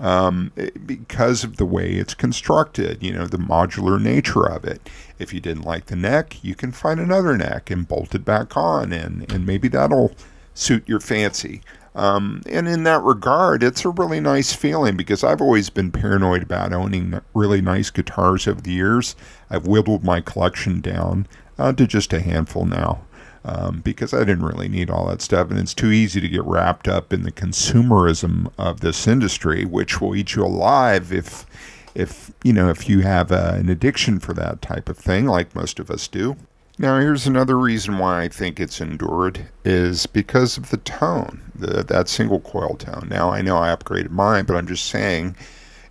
Um, 0.02 0.52
because 0.84 1.44
of 1.44 1.58
the 1.58 1.66
way 1.66 1.92
it's 1.92 2.16
constructed, 2.16 3.04
you 3.04 3.14
know, 3.14 3.28
the 3.28 3.38
modular 3.38 4.02
nature 4.02 4.44
of 4.44 4.66
it. 4.66 4.90
If 5.20 5.32
you 5.32 5.40
didn't 5.40 5.64
like 5.64 5.86
the 5.86 5.96
neck, 5.96 6.44
you 6.44 6.56
can 6.56 6.72
find 6.72 7.00
another 7.00 7.38
neck 7.38 7.70
and 7.70 7.88
bolt 7.88 8.16
it 8.16 8.26
back 8.26 8.58
on, 8.58 8.92
and, 8.92 9.32
and 9.32 9.46
maybe 9.46 9.68
that'll 9.68 10.16
suit 10.56 10.90
your 10.90 11.02
fancy. 11.02 11.62
Um, 11.94 12.42
and 12.50 12.68
in 12.68 12.84
that 12.86 13.04
regard, 13.04 13.62
it's 13.62 13.86
a 13.86 13.90
really 13.90 14.20
nice 14.20 14.54
feeling 14.54 14.98
because 14.98 15.24
I've 15.24 15.42
always 15.42 15.70
been 15.70 15.92
paranoid 15.92 16.42
about 16.42 16.74
owning 16.74 17.22
really 17.36 17.62
nice 17.62 17.92
guitars 17.92 18.48
over 18.48 18.62
the 18.62 18.72
years. 18.72 19.16
I've 19.52 19.68
whittled 19.68 20.04
my 20.04 20.20
collection 20.22 20.82
down 20.82 21.28
uh, 21.60 21.74
to 21.74 21.86
just 21.86 22.12
a 22.12 22.22
handful 22.22 22.66
now 22.66 23.02
um, 23.44 23.82
because 23.82 24.14
I 24.14 24.20
didn't 24.20 24.46
really 24.46 24.68
need 24.68 24.90
all 24.90 25.08
that 25.08 25.22
stuff. 25.22 25.50
And 25.50 25.60
it's 25.60 25.74
too 25.74 25.92
easy 25.92 26.22
to 26.22 26.28
get 26.30 26.44
wrapped 26.44 26.88
up 26.88 27.12
in 27.12 27.24
the 27.24 27.32
consumerism 27.32 28.52
of 28.58 28.82
this 28.82 29.08
industry, 29.08 29.66
which 29.66 30.00
will 30.00 30.16
eat 30.16 30.36
you 30.36 30.44
alive 30.44 31.12
if. 31.12 31.46
If 31.94 32.32
you 32.42 32.54
know, 32.54 32.70
if 32.70 32.88
you 32.88 33.02
have 33.02 33.34
uh, 33.34 33.56
an 33.56 33.68
addiction 33.68 34.22
for 34.22 34.34
that 34.36 34.62
type 34.62 34.88
of 34.88 34.98
thing, 34.98 35.26
like 35.26 35.54
most 35.54 35.78
of 35.78 35.92
us 35.92 36.08
do, 36.08 36.38
now, 36.82 37.00
here's 37.00 37.28
another 37.28 37.60
reason 37.60 38.00
why 38.00 38.24
I 38.24 38.28
think 38.28 38.60
it's 38.60 38.82
endured 38.82 39.46
is 39.64 40.08
because 40.08 40.58
of 40.58 40.72
the 40.72 40.78
tone, 40.78 41.42
the, 41.54 41.84
that 41.84 42.10
single 42.10 42.40
coil 42.40 42.76
tone. 42.76 43.08
Now, 43.08 43.30
I 43.30 43.44
know 43.44 43.58
I 43.58 43.76
upgraded 43.76 44.10
mine, 44.10 44.46
but 44.46 44.56
I'm 44.56 44.66
just 44.66 44.88
saying, 44.88 45.36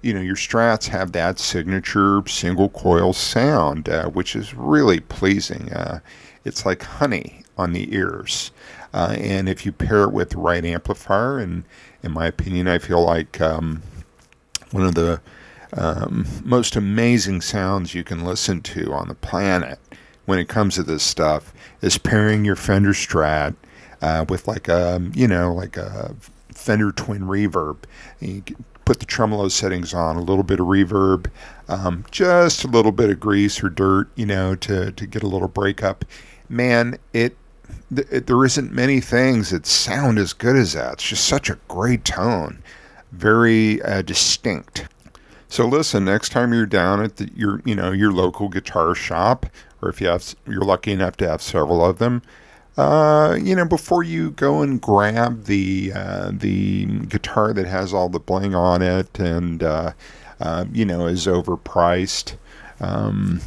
you 0.02 0.14
know, 0.14 0.20
your 0.20 0.36
strats 0.36 0.88
have 0.88 1.12
that 1.12 1.38
signature 1.38 2.22
single 2.26 2.68
coil 2.70 3.12
sound, 3.12 3.88
uh, 3.88 4.08
which 4.08 4.34
is 4.34 4.54
really 4.54 5.00
pleasing. 5.00 5.72
Uh, 5.72 6.00
it's 6.44 6.64
like 6.64 6.82
honey 6.82 7.44
on 7.58 7.72
the 7.72 7.94
ears. 7.94 8.50
Uh, 8.92 9.14
and 9.18 9.48
if 9.48 9.64
you 9.64 9.72
pair 9.72 10.04
it 10.04 10.12
with 10.12 10.30
the 10.30 10.38
right 10.38 10.64
amplifier, 10.64 11.38
and 11.38 11.64
in 12.02 12.12
my 12.12 12.26
opinion, 12.26 12.66
I 12.66 12.78
feel 12.78 13.04
like 13.04 13.40
um, 13.40 13.82
one 14.72 14.84
of 14.84 14.94
the 14.94 15.20
um, 15.74 16.26
most 16.42 16.74
amazing 16.74 17.40
sounds 17.42 17.94
you 17.94 18.02
can 18.02 18.24
listen 18.24 18.60
to 18.62 18.92
on 18.92 19.08
the 19.08 19.14
planet 19.14 19.78
when 20.26 20.38
it 20.38 20.48
comes 20.48 20.74
to 20.74 20.82
this 20.82 21.02
stuff 21.02 21.52
is 21.82 21.98
pairing 21.98 22.44
your 22.44 22.56
Fender 22.56 22.92
Strat 22.92 23.54
uh, 24.02 24.24
with 24.28 24.48
like 24.48 24.68
a 24.68 25.00
you 25.14 25.28
know 25.28 25.52
like 25.54 25.76
a 25.76 26.14
Fender 26.52 26.90
Twin 26.92 27.22
Reverb. 27.22 27.76
Put 28.90 28.98
the 28.98 29.06
tremolo 29.06 29.46
settings 29.46 29.94
on, 29.94 30.16
a 30.16 30.20
little 30.20 30.42
bit 30.42 30.58
of 30.58 30.66
reverb, 30.66 31.30
um, 31.68 32.04
just 32.10 32.64
a 32.64 32.66
little 32.66 32.90
bit 32.90 33.08
of 33.08 33.20
grease 33.20 33.62
or 33.62 33.68
dirt, 33.68 34.08
you 34.16 34.26
know, 34.26 34.56
to 34.56 34.90
to 34.90 35.06
get 35.06 35.22
a 35.22 35.28
little 35.28 35.46
breakup. 35.46 36.04
Man, 36.48 36.98
it, 37.12 37.36
it 37.94 38.26
there 38.26 38.44
isn't 38.44 38.72
many 38.72 39.00
things 39.00 39.50
that 39.50 39.64
sound 39.64 40.18
as 40.18 40.32
good 40.32 40.56
as 40.56 40.72
that. 40.72 40.94
It's 40.94 41.04
just 41.04 41.24
such 41.24 41.48
a 41.48 41.58
great 41.68 42.04
tone, 42.04 42.64
very 43.12 43.80
uh, 43.82 44.02
distinct. 44.02 44.88
So 45.46 45.68
listen, 45.68 46.04
next 46.04 46.30
time 46.30 46.52
you're 46.52 46.66
down 46.66 47.00
at 47.00 47.18
the, 47.18 47.30
your 47.32 47.62
you 47.64 47.76
know 47.76 47.92
your 47.92 48.10
local 48.10 48.48
guitar 48.48 48.96
shop 48.96 49.46
or 49.82 49.88
if 49.88 50.00
you 50.00 50.08
have, 50.08 50.34
you're 50.48 50.64
lucky 50.64 50.90
enough 50.90 51.16
to 51.18 51.28
have 51.28 51.42
several 51.42 51.84
of 51.84 51.98
them, 51.98 52.22
uh, 52.80 53.34
you 53.34 53.54
know, 53.54 53.66
before 53.66 54.02
you 54.02 54.30
go 54.30 54.62
and 54.62 54.80
grab 54.80 55.44
the 55.44 55.92
uh, 55.94 56.30
the 56.32 56.86
guitar 57.08 57.52
that 57.52 57.66
has 57.66 57.92
all 57.92 58.08
the 58.08 58.18
bling 58.18 58.54
on 58.54 58.80
it 58.80 59.18
and 59.18 59.62
uh, 59.62 59.92
uh 60.40 60.64
you 60.72 60.86
know 60.86 61.06
is 61.06 61.26
overpriced. 61.26 62.36
Um, 62.80 63.42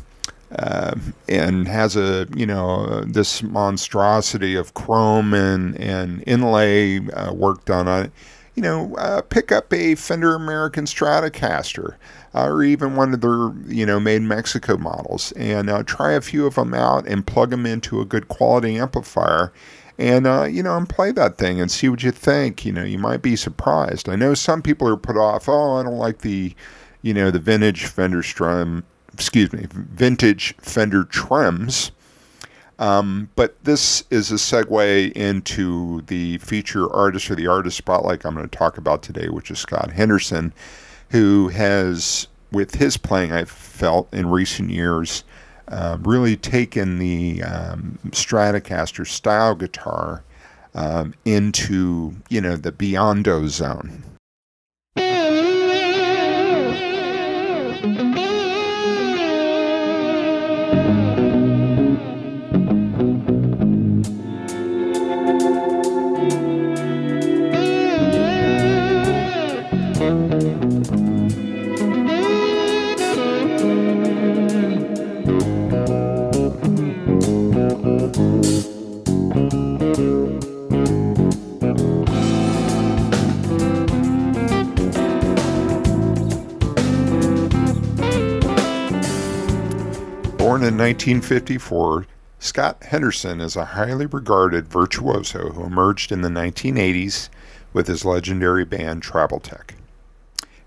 uh, 0.52 0.94
and 1.28 1.68
has 1.68 1.96
a 1.96 2.28
you 2.36 2.46
know 2.46 3.04
this 3.06 3.42
monstrosity 3.42 4.54
of 4.54 4.76
chrome 4.76 5.34
and 5.34 5.76
and 5.80 6.24
inlay 6.28 7.00
work 7.32 7.66
done 7.66 7.88
on 7.88 8.06
it. 8.06 8.12
You 8.54 8.62
know, 8.62 9.24
pick 9.30 9.52
up 9.52 9.74
a 9.74 9.96
Fender 9.96 10.36
American 10.36 10.86
Stratocaster 10.86 11.96
or 12.34 12.64
even 12.64 12.96
one 12.96 13.14
of 13.14 13.22
their 13.22 13.52
you 13.72 13.86
know 13.86 14.00
made 14.00 14.22
Mexico 14.22 14.78
models 14.78 15.32
and 15.34 15.70
uh, 15.70 15.84
try 15.84 16.14
a 16.14 16.22
few 16.22 16.46
of 16.46 16.56
them 16.56 16.74
out 16.74 17.08
and 17.08 17.28
plug 17.28 17.52
them 17.52 17.66
into 17.66 18.02
a 18.02 18.06
good 18.06 18.28
quality 18.28 18.78
amplifier. 18.78 19.52
And 20.00 20.26
uh, 20.26 20.46
you 20.46 20.64
know, 20.64 20.76
and 20.76 20.90
play 20.90 21.12
that 21.12 21.38
thing 21.38 21.62
and 21.62 21.70
see 21.70 21.88
what 21.88 22.02
you 22.02 22.12
think. 22.12 22.66
You 22.66 22.72
know, 22.72 22.84
you 22.84 22.98
might 22.98 23.22
be 23.22 23.36
surprised. 23.36 24.10
I 24.10 24.16
know 24.16 24.34
some 24.34 24.62
people 24.62 24.88
are 24.88 24.98
put 24.98 25.18
off. 25.18 25.48
Oh, 25.48 25.76
I 25.76 25.84
don't 25.84 25.98
like 25.98 26.20
the, 26.20 26.56
you 27.04 27.14
know, 27.14 27.30
the 27.30 27.38
vintage 27.38 27.86
Fender 27.86 28.24
Strum 28.24 28.84
excuse 29.14 29.54
me, 29.54 29.68
vintage 29.70 30.56
Fender 30.58 31.04
trims. 31.04 31.92
Um, 32.80 33.30
but 33.36 33.64
this 33.64 34.04
is 34.10 34.32
a 34.32 34.36
segue 34.36 35.12
into 35.14 36.02
the 36.08 36.40
feature 36.40 36.92
artist 36.92 37.30
or 37.30 37.36
the 37.36 37.48
artist 37.48 37.78
spotlight 37.78 38.26
I'm 38.26 38.34
going 38.34 38.50
to 38.50 38.58
talk 38.58 38.78
about 38.78 39.04
today, 39.04 39.30
which 39.30 39.52
is 39.52 39.60
Scott 39.60 39.92
Henderson, 39.92 40.54
who 41.14 41.50
has, 41.50 42.28
with 42.52 42.74
his 42.74 42.98
playing, 42.98 43.32
I've 43.32 43.50
felt 43.50 44.12
in 44.12 44.32
recent 44.32 44.72
years, 44.72 45.24
uh, 45.68 45.98
really 46.02 46.36
taken 46.36 46.98
the 46.98 47.44
um, 47.44 48.00
Stratocaster 48.08 49.06
style 49.06 49.54
guitar 49.54 50.24
um, 50.74 51.14
into, 51.24 52.16
you 52.30 52.42
know, 52.42 52.56
the 52.56 52.72
Beyond 52.72 53.26
zone. 53.48 54.04
1954, 90.84 92.06
Scott 92.40 92.84
Henderson 92.84 93.40
is 93.40 93.56
a 93.56 93.64
highly 93.64 94.06
regarded 94.06 94.68
virtuoso 94.68 95.52
who 95.52 95.64
emerged 95.64 96.12
in 96.12 96.20
the 96.20 96.28
1980s 96.28 97.30
with 97.72 97.88
his 97.88 98.04
legendary 98.04 98.66
band 98.66 99.02
Tribal 99.02 99.40
Tech 99.40 99.76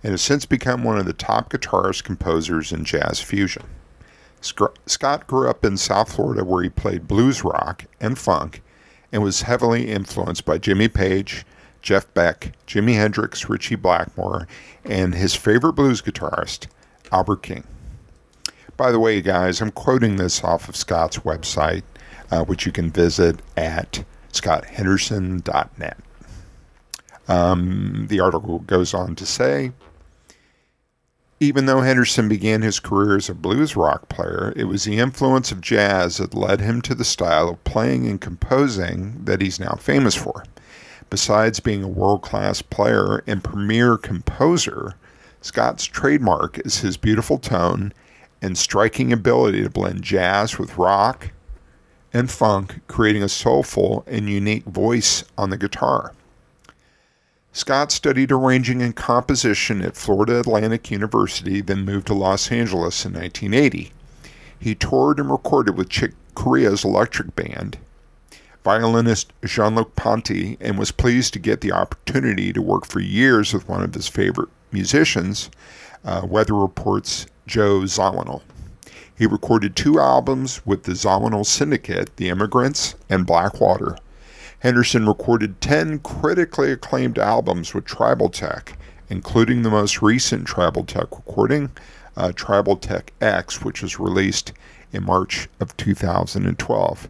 and 0.02 0.12
has 0.12 0.22
since 0.22 0.46
become 0.46 0.82
one 0.82 0.96
of 0.96 1.04
the 1.04 1.12
top 1.12 1.50
guitarist 1.50 2.02
composers 2.04 2.72
in 2.72 2.86
jazz 2.86 3.20
fusion. 3.20 3.64
Scott 4.40 5.26
grew 5.26 5.50
up 5.50 5.66
in 5.66 5.76
South 5.76 6.14
Florida 6.14 6.46
where 6.46 6.62
he 6.62 6.70
played 6.70 7.06
blues 7.06 7.44
rock 7.44 7.84
and 8.00 8.18
funk 8.18 8.62
and 9.12 9.22
was 9.22 9.42
heavily 9.42 9.90
influenced 9.90 10.46
by 10.46 10.56
Jimmy 10.56 10.88
Page, 10.88 11.44
Jeff 11.82 12.12
Beck, 12.14 12.52
Jimi 12.66 12.94
Hendrix, 12.94 13.50
Ritchie 13.50 13.76
Blackmore, 13.76 14.48
and 14.82 15.14
his 15.14 15.34
favorite 15.34 15.74
blues 15.74 16.00
guitarist, 16.00 16.68
Albert 17.12 17.42
King. 17.42 17.64
By 18.76 18.92
the 18.92 19.00
way, 19.00 19.22
guys, 19.22 19.60
I'm 19.60 19.70
quoting 19.70 20.16
this 20.16 20.44
off 20.44 20.68
of 20.68 20.76
Scott's 20.76 21.18
website, 21.18 21.82
uh, 22.30 22.44
which 22.44 22.66
you 22.66 22.72
can 22.72 22.90
visit 22.90 23.40
at 23.56 24.04
scotthenderson.net. 24.32 25.98
Um, 27.28 28.06
the 28.08 28.20
article 28.20 28.60
goes 28.60 28.94
on 28.94 29.16
to 29.16 29.26
say 29.26 29.72
even 31.38 31.66
though 31.66 31.82
Henderson 31.82 32.28
began 32.28 32.62
his 32.62 32.80
career 32.80 33.16
as 33.16 33.28
a 33.28 33.34
blues 33.34 33.76
rock 33.76 34.08
player, 34.08 34.54
it 34.56 34.64
was 34.64 34.84
the 34.84 34.98
influence 34.98 35.52
of 35.52 35.60
jazz 35.60 36.16
that 36.16 36.32
led 36.32 36.60
him 36.60 36.80
to 36.82 36.94
the 36.94 37.04
style 37.04 37.50
of 37.50 37.64
playing 37.64 38.06
and 38.06 38.20
composing 38.20 39.22
that 39.24 39.42
he's 39.42 39.60
now 39.60 39.74
famous 39.74 40.14
for. 40.14 40.44
Besides 41.10 41.60
being 41.60 41.82
a 41.82 41.88
world 41.88 42.22
class 42.22 42.62
player 42.62 43.22
and 43.26 43.44
premier 43.44 43.98
composer, 43.98 44.94
Scott's 45.42 45.84
trademark 45.84 46.58
is 46.64 46.78
his 46.78 46.96
beautiful 46.96 47.38
tone 47.38 47.92
and 48.42 48.56
striking 48.56 49.12
ability 49.12 49.62
to 49.62 49.70
blend 49.70 50.02
jazz 50.02 50.58
with 50.58 50.78
rock 50.78 51.32
and 52.12 52.30
funk, 52.30 52.80
creating 52.86 53.22
a 53.22 53.28
soulful 53.28 54.04
and 54.06 54.28
unique 54.28 54.64
voice 54.64 55.24
on 55.36 55.50
the 55.50 55.56
guitar. 55.56 56.12
Scott 57.52 57.90
studied 57.90 58.30
arranging 58.30 58.82
and 58.82 58.94
composition 58.94 59.80
at 59.80 59.96
Florida 59.96 60.40
Atlantic 60.40 60.90
University, 60.90 61.62
then 61.62 61.86
moved 61.86 62.06
to 62.06 62.14
Los 62.14 62.52
Angeles 62.52 63.04
in 63.06 63.14
1980. 63.14 63.92
He 64.58 64.74
toured 64.74 65.18
and 65.18 65.30
recorded 65.30 65.76
with 65.76 65.88
Chick 65.88 66.12
Corea's 66.34 66.84
electric 66.84 67.34
band, 67.34 67.78
violinist 68.62 69.32
Jean 69.44 69.74
Luc 69.74 69.96
Ponty, 69.96 70.58
and 70.60 70.78
was 70.78 70.92
pleased 70.92 71.32
to 71.32 71.38
get 71.38 71.62
the 71.62 71.72
opportunity 71.72 72.52
to 72.52 72.60
work 72.60 72.84
for 72.84 73.00
years 73.00 73.54
with 73.54 73.68
one 73.68 73.82
of 73.82 73.94
his 73.94 74.08
favorite 74.08 74.50
musicians, 74.70 75.50
uh, 76.04 76.26
Weather 76.28 76.54
Report's 76.54 77.26
Joe 77.46 77.80
Zawinul. 77.80 78.42
He 79.16 79.26
recorded 79.26 79.74
two 79.74 79.98
albums 79.98 80.60
with 80.66 80.82
the 80.82 80.92
Zawinul 80.92 81.46
Syndicate, 81.46 82.16
The 82.16 82.28
Immigrants 82.28 82.94
and 83.08 83.26
Blackwater. 83.26 83.96
Henderson 84.60 85.06
recorded 85.06 85.60
10 85.60 86.00
critically 86.00 86.72
acclaimed 86.72 87.18
albums 87.18 87.72
with 87.72 87.84
Tribal 87.84 88.28
Tech, 88.28 88.76
including 89.08 89.62
the 89.62 89.70
most 89.70 90.02
recent 90.02 90.46
Tribal 90.46 90.84
Tech 90.84 91.10
recording, 91.12 91.70
uh, 92.16 92.32
Tribal 92.32 92.76
Tech 92.76 93.12
X, 93.20 93.62
which 93.62 93.82
was 93.82 93.98
released 93.98 94.52
in 94.92 95.04
March 95.04 95.48
of 95.60 95.76
2012. 95.76 97.08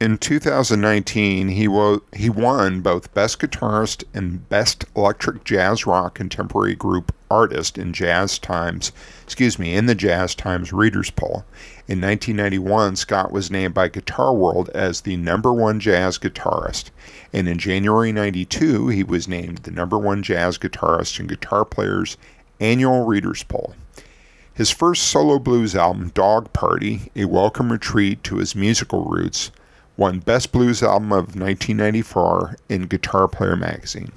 In 0.00 0.16
2019, 0.16 1.48
he, 1.48 1.66
wo- 1.66 2.02
he 2.14 2.30
won 2.30 2.80
both 2.80 3.12
Best 3.14 3.40
Guitarist 3.40 4.04
and 4.14 4.48
Best 4.48 4.84
Electric 4.96 5.42
Jazz 5.44 5.86
Rock 5.86 6.14
Contemporary 6.14 6.76
Group 6.76 7.12
Artist 7.30 7.78
in 7.78 7.92
Jazz 7.92 8.38
Times, 8.38 8.92
excuse 9.22 9.58
me, 9.58 9.74
in 9.74 9.86
the 9.86 9.94
Jazz 9.94 10.34
Times 10.34 10.72
Readers 10.72 11.10
Poll. 11.10 11.44
In 11.86 12.00
1991, 12.00 12.96
Scott 12.96 13.32
was 13.32 13.50
named 13.50 13.74
by 13.74 13.88
Guitar 13.88 14.34
World 14.34 14.70
as 14.74 15.00
the 15.00 15.16
number 15.16 15.52
one 15.52 15.80
jazz 15.80 16.18
guitarist, 16.18 16.90
and 17.32 17.48
in 17.48 17.58
January 17.58 18.12
92, 18.12 18.88
he 18.88 19.02
was 19.02 19.28
named 19.28 19.58
the 19.58 19.70
number 19.70 19.98
one 19.98 20.22
jazz 20.22 20.58
guitarist 20.58 21.18
in 21.20 21.26
Guitar 21.26 21.64
Player's 21.64 22.16
annual 22.60 23.04
Readers 23.04 23.42
Poll. 23.42 23.74
His 24.52 24.70
first 24.70 25.04
solo 25.04 25.38
blues 25.38 25.76
album, 25.76 26.10
Dog 26.14 26.52
Party, 26.52 27.12
a 27.14 27.26
welcome 27.26 27.70
retreat 27.70 28.24
to 28.24 28.38
his 28.38 28.56
musical 28.56 29.04
roots, 29.04 29.52
won 29.96 30.18
Best 30.18 30.52
Blues 30.52 30.82
Album 30.82 31.12
of 31.12 31.36
1994 31.36 32.56
in 32.68 32.86
Guitar 32.86 33.28
Player 33.28 33.56
magazine. 33.56 34.12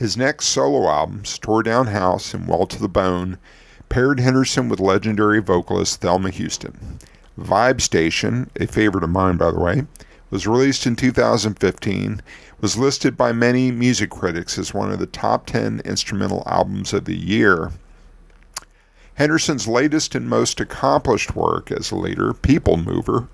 His 0.00 0.16
next 0.16 0.46
solo 0.46 0.88
albums, 0.88 1.38
Tore 1.38 1.62
Down 1.62 1.88
House 1.88 2.32
and 2.32 2.48
Well 2.48 2.64
to 2.68 2.80
the 2.80 2.88
Bone, 2.88 3.36
paired 3.90 4.18
Henderson 4.18 4.70
with 4.70 4.80
legendary 4.80 5.42
vocalist 5.42 6.00
Thelma 6.00 6.30
Houston. 6.30 6.98
Vibe 7.38 7.82
Station, 7.82 8.50
a 8.58 8.66
favorite 8.66 9.04
of 9.04 9.10
mine 9.10 9.36
by 9.36 9.50
the 9.50 9.60
way, 9.60 9.82
was 10.30 10.46
released 10.46 10.86
in 10.86 10.96
2015, 10.96 12.22
was 12.62 12.78
listed 12.78 13.14
by 13.14 13.32
many 13.32 13.70
music 13.70 14.08
critics 14.08 14.58
as 14.58 14.72
one 14.72 14.90
of 14.90 15.00
the 15.00 15.06
top 15.06 15.44
10 15.44 15.82
instrumental 15.84 16.44
albums 16.46 16.94
of 16.94 17.04
the 17.04 17.14
year. 17.14 17.70
Henderson's 19.16 19.68
latest 19.68 20.14
and 20.14 20.30
most 20.30 20.60
accomplished 20.60 21.36
work 21.36 21.70
as 21.70 21.90
a 21.90 21.96
leader, 21.96 22.32
People 22.32 22.78
Mover, 22.78 23.28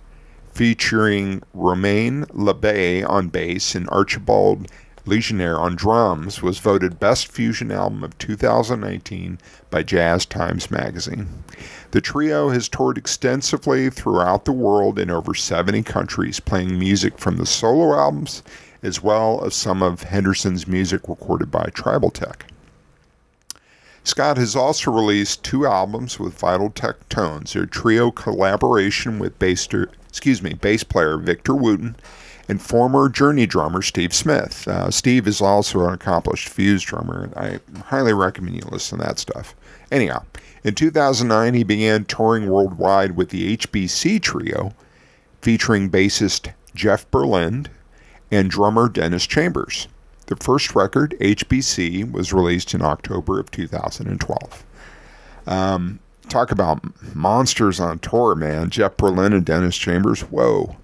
featuring 0.52 1.44
Romain 1.54 2.24
Labaye 2.34 3.08
on 3.08 3.28
bass 3.28 3.76
and 3.76 3.88
Archibald 3.90 4.66
Ligonnière 5.06 5.58
on 5.58 5.76
drums, 5.76 6.42
was 6.42 6.58
voted 6.58 6.98
Best 6.98 7.28
Fusion 7.28 7.70
Album 7.70 8.02
of 8.02 8.18
2019 8.18 9.38
by 9.70 9.84
Jazz 9.84 10.26
Times 10.26 10.68
Magazine. 10.68 11.44
The 11.92 12.00
trio 12.00 12.48
has 12.48 12.68
toured 12.68 12.98
extensively 12.98 13.88
throughout 13.88 14.44
the 14.44 14.52
world 14.52 14.98
in 14.98 15.08
over 15.08 15.32
70 15.32 15.84
countries, 15.84 16.40
playing 16.40 16.76
music 16.78 17.18
from 17.18 17.36
the 17.36 17.46
solo 17.46 17.96
albums 17.96 18.42
as 18.82 19.02
well 19.02 19.44
as 19.44 19.54
some 19.54 19.82
of 19.82 20.02
Henderson's 20.02 20.66
music 20.66 21.08
recorded 21.08 21.50
by 21.50 21.70
Tribal 21.72 22.10
Tech. 22.10 22.46
Scott 24.04 24.36
has 24.36 24.54
also 24.54 24.92
released 24.92 25.42
two 25.42 25.66
albums 25.66 26.20
with 26.20 26.38
Vital 26.38 26.70
Tech 26.70 27.08
Tones, 27.08 27.52
their 27.52 27.66
trio 27.66 28.10
collaboration 28.10 29.18
with 29.18 29.38
bass, 29.38 29.68
excuse 30.08 30.42
me, 30.42 30.54
bass 30.54 30.84
player 30.84 31.16
Victor 31.16 31.54
Wooten 31.54 31.96
and 32.48 32.62
former 32.62 33.08
Journey 33.08 33.46
drummer 33.46 33.82
Steve 33.82 34.14
Smith. 34.14 34.66
Uh, 34.68 34.90
Steve 34.90 35.26
is 35.26 35.40
also 35.40 35.86
an 35.86 35.94
accomplished 35.94 36.48
Fuse 36.48 36.82
drummer, 36.82 37.24
and 37.24 37.34
I 37.34 37.60
highly 37.86 38.12
recommend 38.12 38.56
you 38.56 38.62
listen 38.70 38.98
to 38.98 39.04
that 39.04 39.18
stuff. 39.18 39.54
Anyhow, 39.90 40.24
in 40.62 40.74
2009, 40.74 41.54
he 41.54 41.64
began 41.64 42.04
touring 42.04 42.48
worldwide 42.48 43.16
with 43.16 43.30
the 43.30 43.56
HBC 43.56 44.20
Trio, 44.20 44.72
featuring 45.40 45.90
bassist 45.90 46.52
Jeff 46.74 47.10
Berlin 47.10 47.68
and 48.30 48.50
drummer 48.50 48.88
Dennis 48.88 49.26
Chambers. 49.26 49.88
The 50.26 50.36
first 50.36 50.74
record, 50.74 51.14
HBC, 51.20 52.10
was 52.10 52.32
released 52.32 52.74
in 52.74 52.82
October 52.82 53.38
of 53.38 53.50
2012. 53.52 54.64
Um, 55.46 56.00
talk 56.28 56.50
about 56.50 56.82
monsters 57.14 57.78
on 57.78 58.00
tour, 58.00 58.34
man. 58.34 58.70
Jeff 58.70 58.96
Berlin 58.96 59.32
and 59.32 59.44
Dennis 59.44 59.76
Chambers. 59.76 60.22
Whoa. 60.22 60.76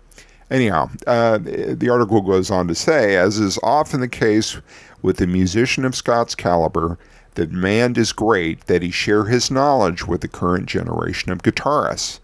Anyhow, 0.50 0.90
uh, 1.07 1.38
the 1.38 1.88
article 1.90 2.20
goes 2.20 2.50
on 2.50 2.68
to 2.68 2.74
say, 2.74 3.16
as 3.16 3.38
is 3.38 3.59
often 3.62 4.00
the 4.00 4.09
case 4.09 4.59
with 5.00 5.20
a 5.20 5.26
musician 5.26 5.85
of 5.85 5.94
Scott's 5.94 6.35
caliber, 6.35 6.98
the 7.35 7.46
demand 7.46 7.96
is 7.96 8.12
great 8.12 8.66
that 8.66 8.83
he 8.83 8.90
share 8.90 9.24
his 9.24 9.50
knowledge 9.50 10.07
with 10.07 10.20
the 10.20 10.28
current 10.28 10.66
generation 10.66 11.33
of 11.33 11.42
guitarists. 11.42 12.20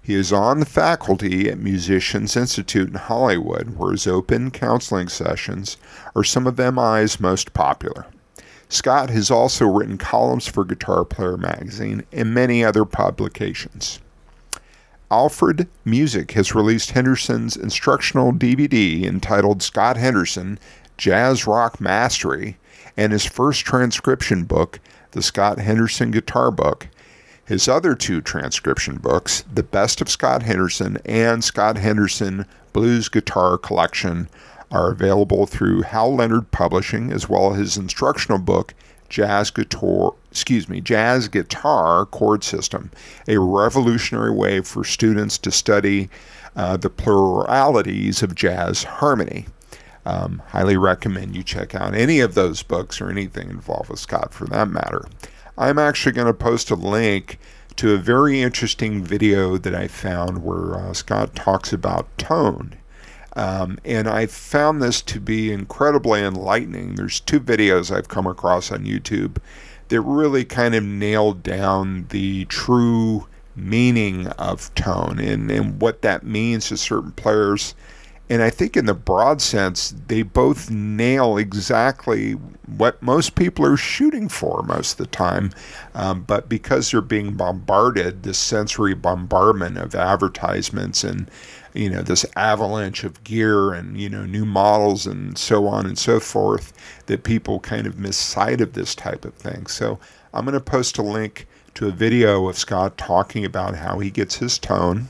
He 0.00 0.14
is 0.14 0.32
on 0.32 0.60
the 0.60 0.66
faculty 0.66 1.50
at 1.50 1.58
Musicians 1.58 2.36
Institute 2.36 2.88
in 2.88 2.94
Hollywood, 2.94 3.76
where 3.76 3.90
his 3.90 4.06
open 4.06 4.50
counseling 4.52 5.08
sessions 5.08 5.76
are 6.14 6.24
some 6.24 6.46
of 6.46 6.58
MI's 6.58 7.20
most 7.20 7.52
popular. 7.52 8.06
Scott 8.68 9.10
has 9.10 9.30
also 9.30 9.66
written 9.66 9.98
columns 9.98 10.46
for 10.46 10.64
Guitar 10.64 11.04
Player 11.04 11.36
magazine 11.36 12.04
and 12.12 12.32
many 12.32 12.64
other 12.64 12.84
publications. 12.84 14.00
Alfred 15.10 15.68
Music 15.84 16.32
has 16.32 16.54
released 16.54 16.90
Henderson's 16.90 17.56
instructional 17.56 18.32
DVD 18.32 19.04
entitled 19.04 19.62
Scott 19.62 19.96
Henderson 19.96 20.58
Jazz 20.96 21.46
Rock 21.46 21.80
Mastery 21.80 22.56
and 22.96 23.12
his 23.12 23.24
first 23.24 23.64
transcription 23.64 24.44
book, 24.44 24.80
The 25.12 25.22
Scott 25.22 25.58
Henderson 25.58 26.10
Guitar 26.10 26.50
Book, 26.50 26.88
his 27.44 27.68
other 27.68 27.94
two 27.94 28.20
transcription 28.20 28.96
books, 28.96 29.44
The 29.52 29.62
Best 29.62 30.00
of 30.00 30.08
Scott 30.08 30.42
Henderson 30.42 30.98
and 31.04 31.44
Scott 31.44 31.76
Henderson 31.76 32.46
Blues 32.72 33.08
Guitar 33.08 33.58
Collection, 33.58 34.28
are 34.72 34.90
available 34.90 35.46
through 35.46 35.82
Hal 35.82 36.16
Leonard 36.16 36.50
Publishing, 36.50 37.12
as 37.12 37.28
well 37.28 37.52
as 37.52 37.58
his 37.58 37.76
instructional 37.76 38.38
book, 38.38 38.74
Jazz 39.08 39.50
Guitar, 39.50 40.14
excuse 40.30 40.68
me, 40.68 40.80
Jazz 40.80 41.28
Guitar 41.28 42.06
Chord 42.06 42.44
System, 42.44 42.90
a 43.28 43.38
revolutionary 43.38 44.30
way 44.30 44.60
for 44.60 44.84
students 44.84 45.38
to 45.38 45.50
study 45.50 46.08
uh, 46.56 46.76
the 46.76 46.90
pluralities 46.90 48.22
of 48.22 48.34
jazz 48.34 48.84
harmony. 48.84 49.46
Um, 50.04 50.40
highly 50.48 50.76
recommend 50.76 51.34
you 51.34 51.42
check 51.42 51.74
out 51.74 51.94
any 51.94 52.20
of 52.20 52.34
those 52.34 52.62
books 52.62 53.00
or 53.00 53.10
anything 53.10 53.50
involved 53.50 53.90
with 53.90 53.98
Scott 53.98 54.32
for 54.32 54.46
that 54.46 54.68
matter. 54.68 55.06
I'm 55.58 55.78
actually 55.78 56.12
going 56.12 56.28
to 56.28 56.34
post 56.34 56.70
a 56.70 56.76
link 56.76 57.38
to 57.76 57.92
a 57.92 57.98
very 57.98 58.40
interesting 58.40 59.02
video 59.04 59.58
that 59.58 59.74
I 59.74 59.88
found 59.88 60.44
where 60.44 60.76
uh, 60.76 60.92
Scott 60.94 61.34
talks 61.34 61.72
about 61.72 62.16
tone. 62.18 62.76
Um, 63.36 63.78
and 63.84 64.08
I 64.08 64.24
found 64.26 64.82
this 64.82 65.02
to 65.02 65.20
be 65.20 65.52
incredibly 65.52 66.22
enlightening. 66.22 66.94
There's 66.94 67.20
two 67.20 67.38
videos 67.38 67.94
I've 67.94 68.08
come 68.08 68.26
across 68.26 68.72
on 68.72 68.86
YouTube 68.86 69.36
that 69.88 70.00
really 70.00 70.44
kind 70.44 70.74
of 70.74 70.82
nailed 70.82 71.42
down 71.42 72.06
the 72.08 72.46
true 72.46 73.26
meaning 73.54 74.26
of 74.28 74.74
tone 74.74 75.18
and, 75.18 75.50
and 75.50 75.80
what 75.80 76.02
that 76.02 76.24
means 76.24 76.68
to 76.68 76.78
certain 76.78 77.12
players 77.12 77.74
and 78.28 78.42
I 78.42 78.50
think, 78.50 78.76
in 78.76 78.86
the 78.86 78.94
broad 78.94 79.40
sense, 79.40 79.94
they 80.08 80.22
both 80.22 80.68
nail 80.68 81.36
exactly 81.36 82.32
what 82.32 83.00
most 83.00 83.36
people 83.36 83.64
are 83.64 83.76
shooting 83.76 84.28
for 84.28 84.64
most 84.64 84.92
of 84.92 84.98
the 84.98 85.06
time. 85.06 85.52
Um, 85.94 86.22
but 86.22 86.48
because 86.48 86.90
they're 86.90 87.00
being 87.00 87.34
bombarded, 87.34 88.24
this 88.24 88.38
sensory 88.38 88.94
bombardment 88.94 89.78
of 89.78 89.94
advertisements 89.94 91.04
and 91.04 91.30
you 91.72 91.90
know 91.90 92.02
this 92.02 92.26
avalanche 92.34 93.04
of 93.04 93.22
gear 93.22 93.72
and 93.72 94.00
you 94.00 94.08
know 94.08 94.24
new 94.24 94.46
models 94.46 95.06
and 95.06 95.36
so 95.38 95.68
on 95.68 95.86
and 95.86 95.98
so 95.98 96.18
forth, 96.18 96.72
that 97.06 97.22
people 97.22 97.60
kind 97.60 97.86
of 97.86 97.98
miss 97.98 98.16
sight 98.16 98.60
of 98.60 98.72
this 98.72 98.96
type 98.96 99.24
of 99.24 99.34
thing. 99.34 99.68
So 99.68 100.00
I'm 100.34 100.44
going 100.44 100.54
to 100.54 100.60
post 100.60 100.98
a 100.98 101.02
link 101.02 101.46
to 101.74 101.86
a 101.86 101.92
video 101.92 102.48
of 102.48 102.58
Scott 102.58 102.98
talking 102.98 103.44
about 103.44 103.76
how 103.76 104.00
he 104.00 104.10
gets 104.10 104.36
his 104.36 104.58
tone 104.58 105.08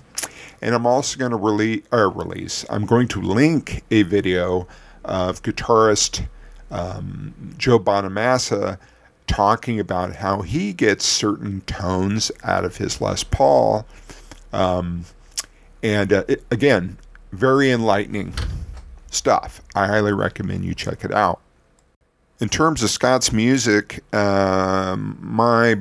and 0.63 0.75
I'm 0.75 0.87
also 0.87 1.19
going 1.19 1.31
to 1.31 1.37
release, 1.37 1.83
or 1.93 2.09
release, 2.09 2.65
I'm 2.71 2.87
going 2.87 3.09
to 3.09 3.21
link 3.21 3.83
a 3.91 4.03
video 4.03 4.67
of 5.05 5.43
guitarist 5.43 6.27
um, 6.71 7.55
Joe 7.57 7.79
Bonamassa 7.79 8.79
talking 9.27 9.81
about 9.81 10.17
how 10.17 10.43
he 10.43 10.73
gets 10.73 11.05
certain 11.05 11.61
tones 11.63 12.31
out 12.45 12.65
of 12.65 12.77
his 12.77 13.01
Les 13.01 13.25
Paul. 13.25 13.87
Um, 14.53 15.05
and 15.83 16.13
uh, 16.13 16.25
it, 16.29 16.45
again, 16.51 16.99
very 17.33 17.71
enlightening 17.71 18.35
stuff. 19.11 19.61
I 19.75 19.87
highly 19.87 20.13
recommend 20.13 20.65
you 20.65 20.75
check 20.75 21.05
it 21.05 21.13
out. 21.13 21.41
In 22.41 22.49
terms 22.49 22.83
of 22.83 22.91
Scott's 22.91 23.33
music, 23.33 24.03
um, 24.15 25.19
my 25.21 25.81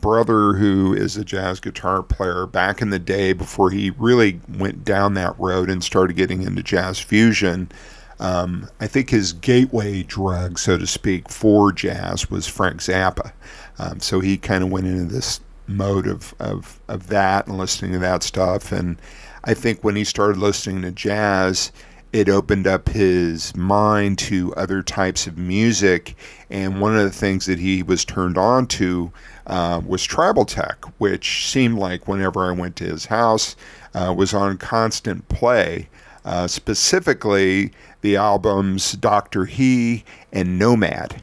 brother, 0.00 0.54
who 0.54 0.94
is 0.94 1.16
a 1.16 1.24
jazz 1.24 1.60
guitar 1.60 2.02
player, 2.02 2.46
back 2.46 2.82
in 2.82 2.90
the 2.90 2.98
day 2.98 3.32
before 3.32 3.70
he 3.70 3.90
really 3.90 4.40
went 4.48 4.84
down 4.84 5.14
that 5.14 5.38
road 5.38 5.70
and 5.70 5.82
started 5.82 6.16
getting 6.16 6.42
into 6.42 6.62
jazz 6.62 6.98
fusion, 6.98 7.70
um, 8.18 8.68
I 8.80 8.86
think 8.86 9.10
his 9.10 9.32
gateway 9.32 10.02
drug, 10.02 10.58
so 10.58 10.78
to 10.78 10.86
speak, 10.86 11.28
for 11.30 11.72
jazz 11.72 12.30
was 12.30 12.46
Frank 12.46 12.80
Zappa. 12.80 13.32
Um, 13.78 14.00
so 14.00 14.20
he 14.20 14.38
kind 14.38 14.64
of 14.64 14.70
went 14.70 14.86
into 14.86 15.12
this 15.12 15.40
mode 15.66 16.06
of, 16.06 16.34
of, 16.38 16.80
of 16.88 17.08
that 17.08 17.46
and 17.46 17.58
listening 17.58 17.92
to 17.92 17.98
that 17.98 18.22
stuff. 18.22 18.72
And 18.72 18.98
I 19.44 19.54
think 19.54 19.82
when 19.82 19.96
he 19.96 20.04
started 20.04 20.38
listening 20.38 20.82
to 20.82 20.92
jazz, 20.92 21.72
it 22.12 22.28
opened 22.28 22.66
up 22.66 22.88
his 22.88 23.54
mind 23.56 24.18
to 24.18 24.54
other 24.54 24.82
types 24.82 25.26
of 25.26 25.36
music. 25.36 26.16
And 26.48 26.80
one 26.80 26.96
of 26.96 27.04
the 27.04 27.10
things 27.10 27.46
that 27.46 27.58
he 27.58 27.82
was 27.82 28.04
turned 28.04 28.38
on 28.38 28.66
to 28.68 29.12
uh, 29.46 29.80
was 29.86 30.02
Tribal 30.04 30.44
Tech, 30.44 30.84
which 30.98 31.46
seemed 31.48 31.78
like 31.78 32.08
whenever 32.08 32.44
I 32.44 32.52
went 32.52 32.76
to 32.76 32.84
his 32.84 33.06
house 33.06 33.56
uh, 33.94 34.12
was 34.16 34.34
on 34.34 34.58
constant 34.58 35.28
play. 35.28 35.88
Uh, 36.24 36.46
specifically, 36.48 37.72
the 38.00 38.16
albums 38.16 38.92
Doctor 38.92 39.44
Hee 39.44 40.04
and 40.32 40.58
Nomad. 40.58 41.22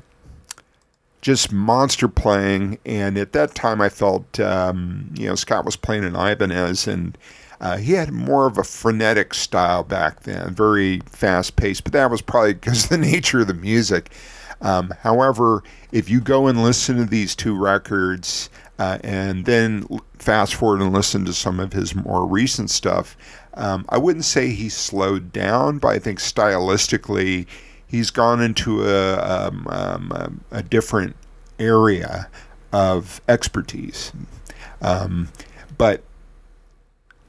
Just 1.21 1.51
monster 1.51 2.07
playing, 2.07 2.79
and 2.85 3.17
at 3.17 3.31
that 3.33 3.55
time 3.55 3.79
I 3.79 3.89
felt, 3.89 4.39
um, 4.39 5.13
you 5.17 5.27
know, 5.27 5.35
Scott 5.35 5.63
was 5.65 5.75
playing 5.75 6.03
in 6.03 6.15
Ibanez, 6.15 6.87
and 6.87 7.17
uh, 7.61 7.77
he 7.77 7.93
had 7.93 8.11
more 8.11 8.45
of 8.45 8.57
a 8.57 8.63
frenetic 8.63 9.33
style 9.33 9.83
back 9.83 10.23
then, 10.23 10.53
very 10.53 10.99
fast 11.05 11.55
paced, 11.55 11.85
but 11.85 11.93
that 11.93 12.11
was 12.11 12.21
probably 12.21 12.53
because 12.53 12.85
of 12.85 12.89
the 12.89 12.97
nature 13.11 13.41
of 13.41 13.47
the 13.47 13.53
music. 13.53 14.11
Um, 14.63 14.93
however, 15.01 15.61
if 15.91 16.09
you 16.09 16.21
go 16.21 16.47
and 16.47 16.63
listen 16.63 16.95
to 16.97 17.05
these 17.05 17.35
two 17.35 17.55
records 17.55 18.49
uh, 18.79 18.97
and 19.03 19.45
then 19.45 19.85
fast 20.17 20.55
forward 20.55 20.81
and 20.81 20.93
listen 20.93 21.25
to 21.25 21.33
some 21.33 21.59
of 21.59 21.73
his 21.73 21.93
more 21.93 22.25
recent 22.25 22.69
stuff, 22.71 23.15
um, 23.55 23.85
I 23.89 23.97
wouldn't 23.97 24.25
say 24.25 24.49
he's 24.49 24.75
slowed 24.75 25.31
down, 25.31 25.77
but 25.77 25.89
I 25.89 25.99
think 25.99 26.19
stylistically 26.19 27.45
he's 27.85 28.09
gone 28.09 28.41
into 28.41 28.83
a, 28.83 29.17
um, 29.17 29.67
um 29.69 30.43
a 30.49 30.63
different 30.63 31.15
area 31.59 32.29
of 32.71 33.21
expertise. 33.27 34.11
Um, 34.81 35.29
but 35.77 36.03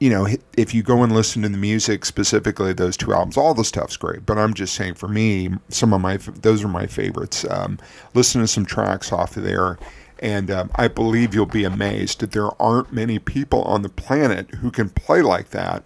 you 0.05 0.11
know, 0.11 0.27
if 0.55 0.71
you 0.71 0.83
go 0.83 1.01
and 1.01 1.11
listen 1.11 1.41
to 1.41 1.49
the 1.49 1.57
music, 1.57 2.05
specifically 2.05 2.73
those 2.73 2.95
two 2.95 3.11
albums, 3.11 3.37
all 3.37 3.55
the 3.55 3.65
stuff's 3.65 3.97
great. 3.97 4.23
But 4.23 4.37
I'm 4.37 4.53
just 4.53 4.75
saying, 4.75 4.93
for 4.93 5.07
me, 5.07 5.49
some 5.69 5.95
of 5.95 6.01
my 6.01 6.17
those 6.17 6.63
are 6.63 6.67
my 6.67 6.85
favorites. 6.85 7.43
Um, 7.49 7.79
listen 8.13 8.39
to 8.41 8.47
some 8.47 8.67
tracks 8.67 9.11
off 9.11 9.35
of 9.35 9.41
there, 9.41 9.79
and 10.19 10.51
um, 10.51 10.69
I 10.75 10.89
believe 10.89 11.33
you'll 11.33 11.47
be 11.47 11.63
amazed 11.63 12.19
that 12.19 12.33
there 12.33 12.49
aren't 12.61 12.93
many 12.93 13.17
people 13.17 13.63
on 13.63 13.81
the 13.81 13.89
planet 13.89 14.51
who 14.61 14.69
can 14.69 14.91
play 14.91 15.23
like 15.23 15.49
that. 15.49 15.83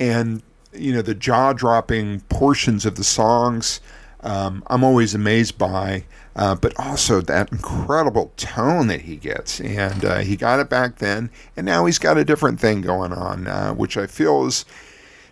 And 0.00 0.42
you 0.72 0.92
know, 0.92 1.02
the 1.02 1.14
jaw-dropping 1.14 2.22
portions 2.22 2.84
of 2.84 2.96
the 2.96 3.04
songs, 3.04 3.80
um, 4.22 4.62
I'm 4.68 4.84
always 4.84 5.14
amazed 5.14 5.58
by 5.58 6.04
uh, 6.34 6.54
but 6.54 6.72
also 6.78 7.20
that 7.20 7.52
incredible 7.52 8.32
tone 8.36 8.86
that 8.86 9.02
he 9.02 9.16
gets. 9.16 9.60
And 9.60 10.04
uh, 10.04 10.18
he 10.18 10.36
got 10.36 10.60
it 10.60 10.68
back 10.68 10.96
then, 10.96 11.30
and 11.56 11.66
now 11.66 11.84
he's 11.86 11.98
got 11.98 12.16
a 12.16 12.24
different 12.24 12.60
thing 12.60 12.80
going 12.80 13.12
on, 13.12 13.46
uh, 13.46 13.74
which 13.74 13.96
I 13.96 14.06
feel 14.06 14.46
is 14.46 14.64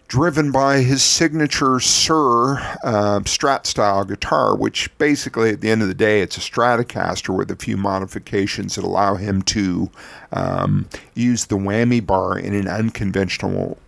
driven 0.08 0.50
by 0.50 0.78
his 0.78 1.02
signature 1.02 1.78
Suhr 1.78 2.58
uh, 2.82 3.20
Strat 3.20 3.64
style 3.64 4.04
guitar, 4.04 4.56
which 4.56 4.96
basically 4.98 5.50
at 5.50 5.60
the 5.60 5.70
end 5.70 5.82
of 5.82 5.88
the 5.88 5.94
day, 5.94 6.20
it's 6.20 6.36
a 6.36 6.40
Stratocaster 6.40 7.34
with 7.34 7.50
a 7.50 7.56
few 7.56 7.76
modifications 7.76 8.74
that 8.74 8.84
allow 8.84 9.14
him 9.14 9.40
to 9.42 9.88
um, 10.32 10.88
use 11.14 11.46
the 11.46 11.56
whammy 11.56 12.04
bar 12.04 12.36
in 12.38 12.54
an 12.54 12.66
unconventional, 12.66 13.78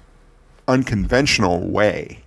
unconventional 0.69 1.69
way. 1.69 2.21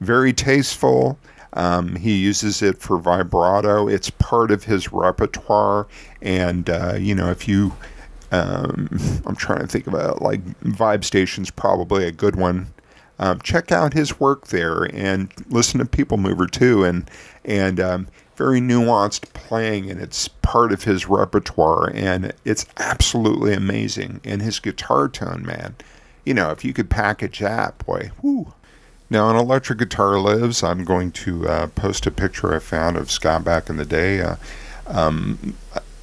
Very 0.00 0.32
tasteful. 0.32 1.18
Um, 1.54 1.96
he 1.96 2.16
uses 2.16 2.62
it 2.62 2.78
for 2.78 2.98
vibrato. 2.98 3.88
It's 3.88 4.10
part 4.10 4.50
of 4.50 4.64
his 4.64 4.92
repertoire, 4.92 5.86
and 6.22 6.70
uh, 6.70 6.94
you 6.98 7.14
know 7.14 7.30
if 7.30 7.48
you 7.48 7.72
um, 8.32 8.88
I'm 9.26 9.36
trying 9.36 9.60
to 9.60 9.66
think 9.66 9.86
it. 9.86 10.22
Like 10.22 10.44
Vibe 10.60 11.04
Station's 11.04 11.50
probably 11.50 12.06
a 12.06 12.12
good 12.12 12.36
one. 12.36 12.68
Um, 13.18 13.40
check 13.42 13.70
out 13.70 13.92
his 13.92 14.18
work 14.18 14.46
there 14.46 14.84
and 14.94 15.30
listen 15.50 15.78
to 15.80 15.84
People 15.84 16.16
Mover 16.16 16.46
too, 16.46 16.84
and 16.84 17.10
and 17.44 17.78
um, 17.78 18.08
very 18.36 18.60
nuanced 18.60 19.32
playing, 19.34 19.90
and 19.90 20.00
it's 20.00 20.28
part 20.28 20.72
of 20.72 20.84
his 20.84 21.06
repertoire, 21.08 21.90
and 21.92 22.32
it's 22.44 22.64
absolutely 22.78 23.52
amazing. 23.52 24.20
And 24.24 24.40
his 24.40 24.60
guitar 24.60 25.08
tone, 25.08 25.44
man, 25.44 25.74
you 26.24 26.32
know, 26.32 26.50
if 26.50 26.64
you 26.64 26.72
could 26.72 26.88
package 26.88 27.40
that, 27.40 27.76
boy, 27.84 28.10
whoo. 28.22 28.54
Now, 29.12 29.26
on 29.26 29.34
Electric 29.34 29.80
Guitar 29.80 30.20
Lives, 30.20 30.62
I'm 30.62 30.84
going 30.84 31.10
to 31.12 31.48
uh, 31.48 31.66
post 31.66 32.06
a 32.06 32.12
picture 32.12 32.54
I 32.54 32.60
found 32.60 32.96
of 32.96 33.10
Scott 33.10 33.42
back 33.42 33.68
in 33.68 33.76
the 33.76 33.84
day. 33.84 34.20
Uh, 34.20 34.36
um, 34.86 35.56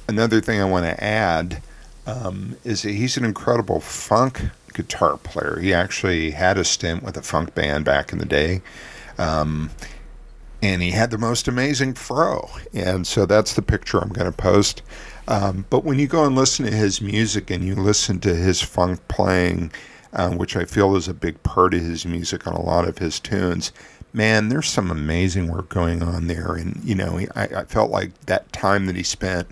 another 0.06 0.42
thing 0.42 0.60
I 0.60 0.66
want 0.66 0.84
to 0.84 1.02
add 1.02 1.62
um, 2.06 2.56
is 2.64 2.82
that 2.82 2.90
he's 2.90 3.16
an 3.16 3.24
incredible 3.24 3.80
funk 3.80 4.42
guitar 4.74 5.16
player. 5.16 5.58
He 5.58 5.72
actually 5.72 6.32
had 6.32 6.58
a 6.58 6.64
stint 6.64 7.02
with 7.02 7.16
a 7.16 7.22
funk 7.22 7.54
band 7.54 7.86
back 7.86 8.12
in 8.12 8.18
the 8.18 8.26
day. 8.26 8.60
Um, 9.16 9.70
and 10.60 10.82
he 10.82 10.90
had 10.90 11.10
the 11.10 11.18
most 11.18 11.48
amazing 11.48 11.94
fro. 11.94 12.50
And 12.74 13.06
so 13.06 13.24
that's 13.24 13.54
the 13.54 13.62
picture 13.62 13.98
I'm 13.98 14.10
going 14.10 14.30
to 14.30 14.36
post. 14.36 14.82
Um, 15.28 15.64
but 15.70 15.82
when 15.82 15.98
you 15.98 16.08
go 16.08 16.26
and 16.26 16.36
listen 16.36 16.66
to 16.66 16.72
his 16.72 17.00
music 17.00 17.50
and 17.50 17.64
you 17.64 17.74
listen 17.74 18.20
to 18.20 18.34
his 18.34 18.60
funk 18.60 19.00
playing, 19.08 19.70
uh, 20.12 20.30
which 20.30 20.56
I 20.56 20.64
feel 20.64 20.96
is 20.96 21.08
a 21.08 21.14
big 21.14 21.42
part 21.42 21.74
of 21.74 21.80
his 21.80 22.06
music 22.06 22.46
on 22.46 22.54
a 22.54 22.62
lot 22.62 22.88
of 22.88 22.98
his 22.98 23.20
tunes, 23.20 23.72
man, 24.12 24.48
there's 24.48 24.68
some 24.68 24.90
amazing 24.90 25.48
work 25.48 25.68
going 25.68 26.02
on 26.02 26.26
there. 26.26 26.54
And, 26.54 26.80
you 26.82 26.94
know, 26.94 27.20
I, 27.36 27.44
I 27.44 27.64
felt 27.64 27.90
like 27.90 28.18
that 28.26 28.52
time 28.52 28.86
that 28.86 28.96
he 28.96 29.02
spent 29.02 29.48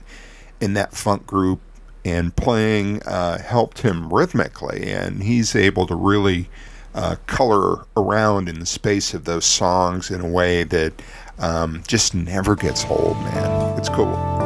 in 0.61 0.75
that 0.75 0.93
funk 0.93 1.27
group 1.27 1.61
and 2.05 2.35
playing 2.37 3.03
uh, 3.03 3.39
helped 3.43 3.81
him 3.81 4.13
rhythmically, 4.13 4.93
and 4.93 5.23
he's 5.23 5.57
able 5.57 5.87
to 5.89 5.95
really 5.95 6.49
uh, 6.95 7.17
color 7.27 7.85
around 7.97 8.49
in 8.49 8.61
the 8.61 8.67
space 8.67 9.13
of 9.13 9.25
those 9.25 9.45
songs 9.45 10.11
in 10.11 10.21
a 10.21 10.29
way 10.29 10.63
that 10.63 10.93
um, 11.39 11.83
just 11.87 12.15
never 12.15 12.55
gets 12.55 12.85
old, 12.87 13.17
man. 13.19 13.79
It's 13.79 13.89
cool. 13.89 14.46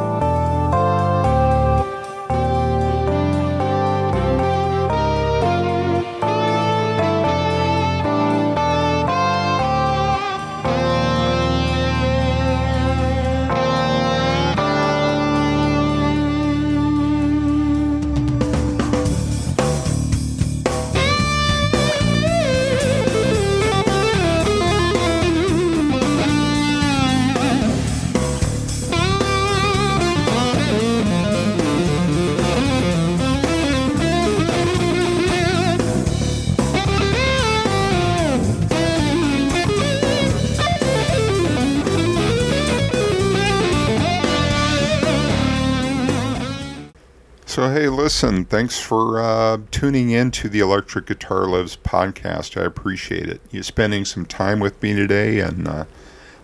Listen, 48.11 48.43
thanks 48.43 48.77
for 48.77 49.21
uh, 49.21 49.57
tuning 49.71 50.09
in 50.11 50.29
to 50.29 50.49
the 50.49 50.59
Electric 50.59 51.05
Guitar 51.05 51.45
Lives 51.45 51.77
podcast. 51.77 52.61
I 52.61 52.65
appreciate 52.65 53.29
it. 53.29 53.39
You 53.51 53.63
spending 53.63 54.03
some 54.03 54.25
time 54.25 54.59
with 54.59 54.83
me 54.83 54.93
today 54.93 55.39
and 55.39 55.65
uh, 55.65 55.85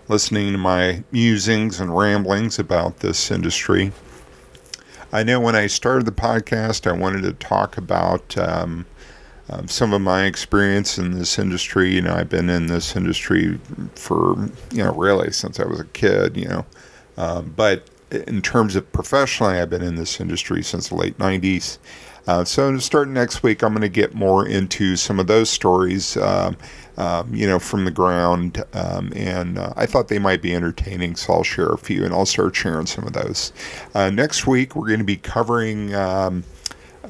listening 0.08 0.52
to 0.52 0.58
my 0.58 1.04
musings 1.12 1.78
and 1.78 1.94
ramblings 1.94 2.58
about 2.58 3.00
this 3.00 3.30
industry. 3.30 3.92
I 5.12 5.22
know 5.22 5.40
when 5.40 5.54
I 5.54 5.66
started 5.66 6.06
the 6.06 6.10
podcast, 6.10 6.86
I 6.86 6.92
wanted 6.92 7.20
to 7.24 7.34
talk 7.34 7.76
about 7.76 8.36
um, 8.38 8.86
um, 9.50 9.68
some 9.68 9.92
of 9.92 10.00
my 10.00 10.24
experience 10.24 10.96
in 10.96 11.18
this 11.18 11.38
industry. 11.38 11.94
You 11.94 12.00
know, 12.00 12.14
I've 12.14 12.30
been 12.30 12.48
in 12.48 12.68
this 12.68 12.96
industry 12.96 13.60
for, 13.94 14.38
you 14.72 14.82
know, 14.82 14.94
really 14.94 15.32
since 15.32 15.60
I 15.60 15.66
was 15.66 15.80
a 15.80 15.84
kid, 15.84 16.34
you 16.34 16.48
know. 16.48 16.66
Um, 17.18 17.52
but 17.54 17.86
in 18.10 18.42
terms 18.42 18.76
of 18.76 18.90
professionally, 18.92 19.58
I've 19.58 19.70
been 19.70 19.82
in 19.82 19.96
this 19.96 20.20
industry 20.20 20.62
since 20.62 20.88
the 20.88 20.94
late 20.94 21.18
90s. 21.18 21.78
Uh, 22.26 22.44
so 22.44 22.76
starting 22.78 23.14
next 23.14 23.42
week, 23.42 23.62
I'm 23.62 23.72
going 23.72 23.82
to 23.82 23.88
get 23.88 24.14
more 24.14 24.46
into 24.46 24.96
some 24.96 25.18
of 25.18 25.26
those 25.26 25.48
stories, 25.48 26.16
um, 26.18 26.56
um, 26.98 27.34
you 27.34 27.46
know, 27.46 27.58
from 27.58 27.86
the 27.86 27.90
ground. 27.90 28.62
Um, 28.74 29.12
and 29.16 29.58
uh, 29.58 29.72
I 29.76 29.86
thought 29.86 30.08
they 30.08 30.18
might 30.18 30.42
be 30.42 30.54
entertaining, 30.54 31.16
so 31.16 31.32
I'll 31.32 31.42
share 31.42 31.70
a 31.70 31.78
few 31.78 32.04
and 32.04 32.12
I'll 32.12 32.26
start 32.26 32.54
sharing 32.54 32.86
some 32.86 33.06
of 33.06 33.14
those. 33.14 33.52
Uh, 33.94 34.10
next 34.10 34.46
week, 34.46 34.76
we're 34.76 34.88
going 34.88 34.98
to 34.98 35.04
be 35.04 35.16
covering 35.16 35.94
um, 35.94 36.44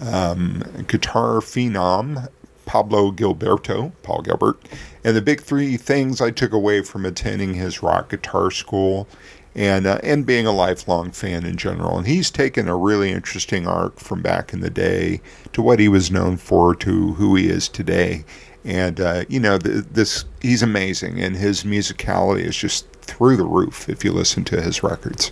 um, 0.00 0.62
guitar 0.86 1.40
phenom 1.40 2.28
Pablo 2.68 3.10
Gilberto, 3.10 3.92
Paul 4.02 4.20
Gilbert, 4.20 4.58
and 5.02 5.16
the 5.16 5.22
big 5.22 5.40
three 5.40 5.78
things 5.78 6.20
I 6.20 6.30
took 6.30 6.52
away 6.52 6.82
from 6.82 7.06
attending 7.06 7.54
his 7.54 7.82
rock 7.82 8.10
guitar 8.10 8.50
school 8.50 9.08
and 9.54 9.86
uh, 9.86 9.98
and 10.02 10.26
being 10.26 10.46
a 10.46 10.52
lifelong 10.52 11.10
fan 11.10 11.44
in 11.44 11.56
general. 11.56 11.98
And 11.98 12.06
he's 12.06 12.30
taken 12.30 12.68
a 12.68 12.76
really 12.76 13.10
interesting 13.10 13.66
arc 13.66 13.98
from 13.98 14.22
back 14.22 14.52
in 14.52 14.60
the 14.60 14.70
day 14.70 15.20
to 15.52 15.62
what 15.62 15.80
he 15.80 15.88
was 15.88 16.10
known 16.10 16.36
for 16.36 16.74
to 16.76 17.14
who 17.14 17.34
he 17.34 17.48
is 17.48 17.68
today. 17.68 18.24
And 18.64 19.00
uh, 19.00 19.24
you 19.28 19.40
know, 19.40 19.58
the, 19.58 19.86
this 19.90 20.24
he's 20.40 20.62
amazing, 20.62 21.20
and 21.20 21.36
his 21.36 21.64
musicality 21.64 22.42
is 22.42 22.56
just 22.56 22.90
through 23.00 23.36
the 23.36 23.46
roof. 23.46 23.88
If 23.88 24.04
you 24.04 24.12
listen 24.12 24.44
to 24.44 24.60
his 24.60 24.82
records 24.82 25.30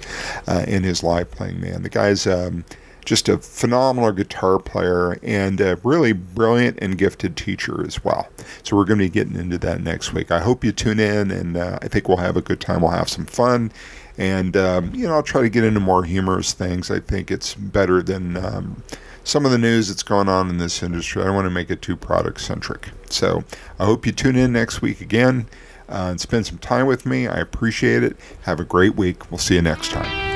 uh, 0.48 0.64
and 0.66 0.84
his 0.84 1.02
live 1.02 1.30
playing, 1.30 1.60
man, 1.60 1.82
the 1.82 1.88
guy's. 1.88 2.26
Um, 2.26 2.64
just 3.06 3.28
a 3.28 3.38
phenomenal 3.38 4.10
guitar 4.10 4.58
player 4.58 5.12
and 5.22 5.60
a 5.60 5.78
really 5.84 6.12
brilliant 6.12 6.76
and 6.82 6.98
gifted 6.98 7.36
teacher 7.36 7.86
as 7.86 8.04
well. 8.04 8.28
So 8.64 8.76
we're 8.76 8.84
going 8.84 8.98
to 8.98 9.04
be 9.04 9.10
getting 9.10 9.36
into 9.36 9.58
that 9.58 9.80
next 9.80 10.12
week. 10.12 10.32
I 10.32 10.40
hope 10.40 10.64
you 10.64 10.72
tune 10.72 10.98
in, 10.98 11.30
and 11.30 11.56
uh, 11.56 11.78
I 11.80 11.88
think 11.88 12.08
we'll 12.08 12.16
have 12.16 12.36
a 12.36 12.42
good 12.42 12.60
time. 12.60 12.82
We'll 12.82 12.90
have 12.90 13.08
some 13.08 13.24
fun, 13.24 13.70
and 14.18 14.56
um, 14.56 14.94
you 14.94 15.06
know 15.06 15.14
I'll 15.14 15.22
try 15.22 15.42
to 15.42 15.48
get 15.48 15.64
into 15.64 15.80
more 15.80 16.04
humorous 16.04 16.52
things. 16.52 16.90
I 16.90 17.00
think 17.00 17.30
it's 17.30 17.54
better 17.54 18.02
than 18.02 18.36
um, 18.36 18.82
some 19.24 19.44
of 19.44 19.50
the 19.50 19.58
news 19.58 19.88
that's 19.88 20.02
going 20.02 20.28
on 20.28 20.48
in 20.48 20.58
this 20.58 20.82
industry. 20.82 21.22
I 21.22 21.26
don't 21.26 21.34
want 21.34 21.46
to 21.46 21.50
make 21.50 21.70
it 21.70 21.82
too 21.82 21.96
product 21.96 22.40
centric. 22.40 22.90
So 23.10 23.44
I 23.78 23.84
hope 23.84 24.06
you 24.06 24.12
tune 24.12 24.36
in 24.36 24.52
next 24.52 24.82
week 24.82 25.00
again 25.00 25.48
uh, 25.88 26.08
and 26.10 26.20
spend 26.20 26.46
some 26.46 26.58
time 26.58 26.86
with 26.86 27.06
me. 27.06 27.26
I 27.26 27.38
appreciate 27.38 28.02
it. 28.02 28.16
Have 28.42 28.60
a 28.60 28.64
great 28.64 28.96
week. 28.96 29.30
We'll 29.30 29.38
see 29.38 29.56
you 29.56 29.62
next 29.62 29.90
time. 29.90 30.35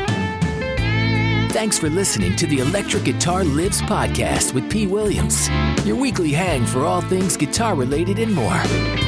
Thanks 1.53 1.79
for 1.79 1.89
listening 1.91 2.35
to 2.37 2.47
the 2.47 2.61
Electric 2.61 3.05
Guitar 3.05 3.45
Lives 3.45 3.83
podcast 3.83 4.55
with 4.55 4.71
P. 4.71 4.87
Williams, 4.87 5.51
your 5.85 5.97
weekly 5.97 6.31
hang 6.31 6.65
for 6.65 6.85
all 6.85 7.01
things 7.03 7.37
guitar 7.37 7.75
related 7.75 8.21
and 8.21 8.33
more. 8.33 8.63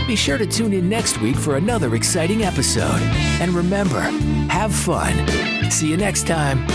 Be 0.08 0.16
sure 0.16 0.38
to 0.38 0.46
tune 0.46 0.72
in 0.72 0.88
next 0.88 1.20
week 1.20 1.36
for 1.36 1.54
another 1.56 1.94
exciting 1.94 2.42
episode. 2.42 3.00
And 3.40 3.52
remember, 3.52 4.00
have 4.50 4.74
fun. 4.74 5.14
See 5.70 5.88
you 5.88 5.96
next 5.96 6.26
time. 6.26 6.66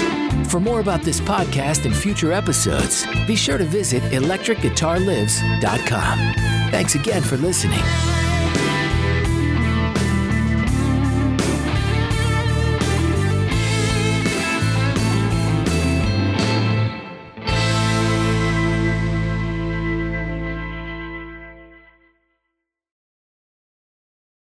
For 0.45 0.61
more 0.61 0.79
about 0.79 1.01
this 1.01 1.19
podcast 1.19 1.83
and 1.85 1.93
future 1.95 2.31
episodes, 2.31 3.05
be 3.27 3.35
sure 3.35 3.57
to 3.57 3.65
visit 3.65 4.01
electricguitarlives.com. 4.03 6.71
Thanks 6.71 6.95
again 6.95 7.21
for 7.21 7.35
listening. 7.37 8.26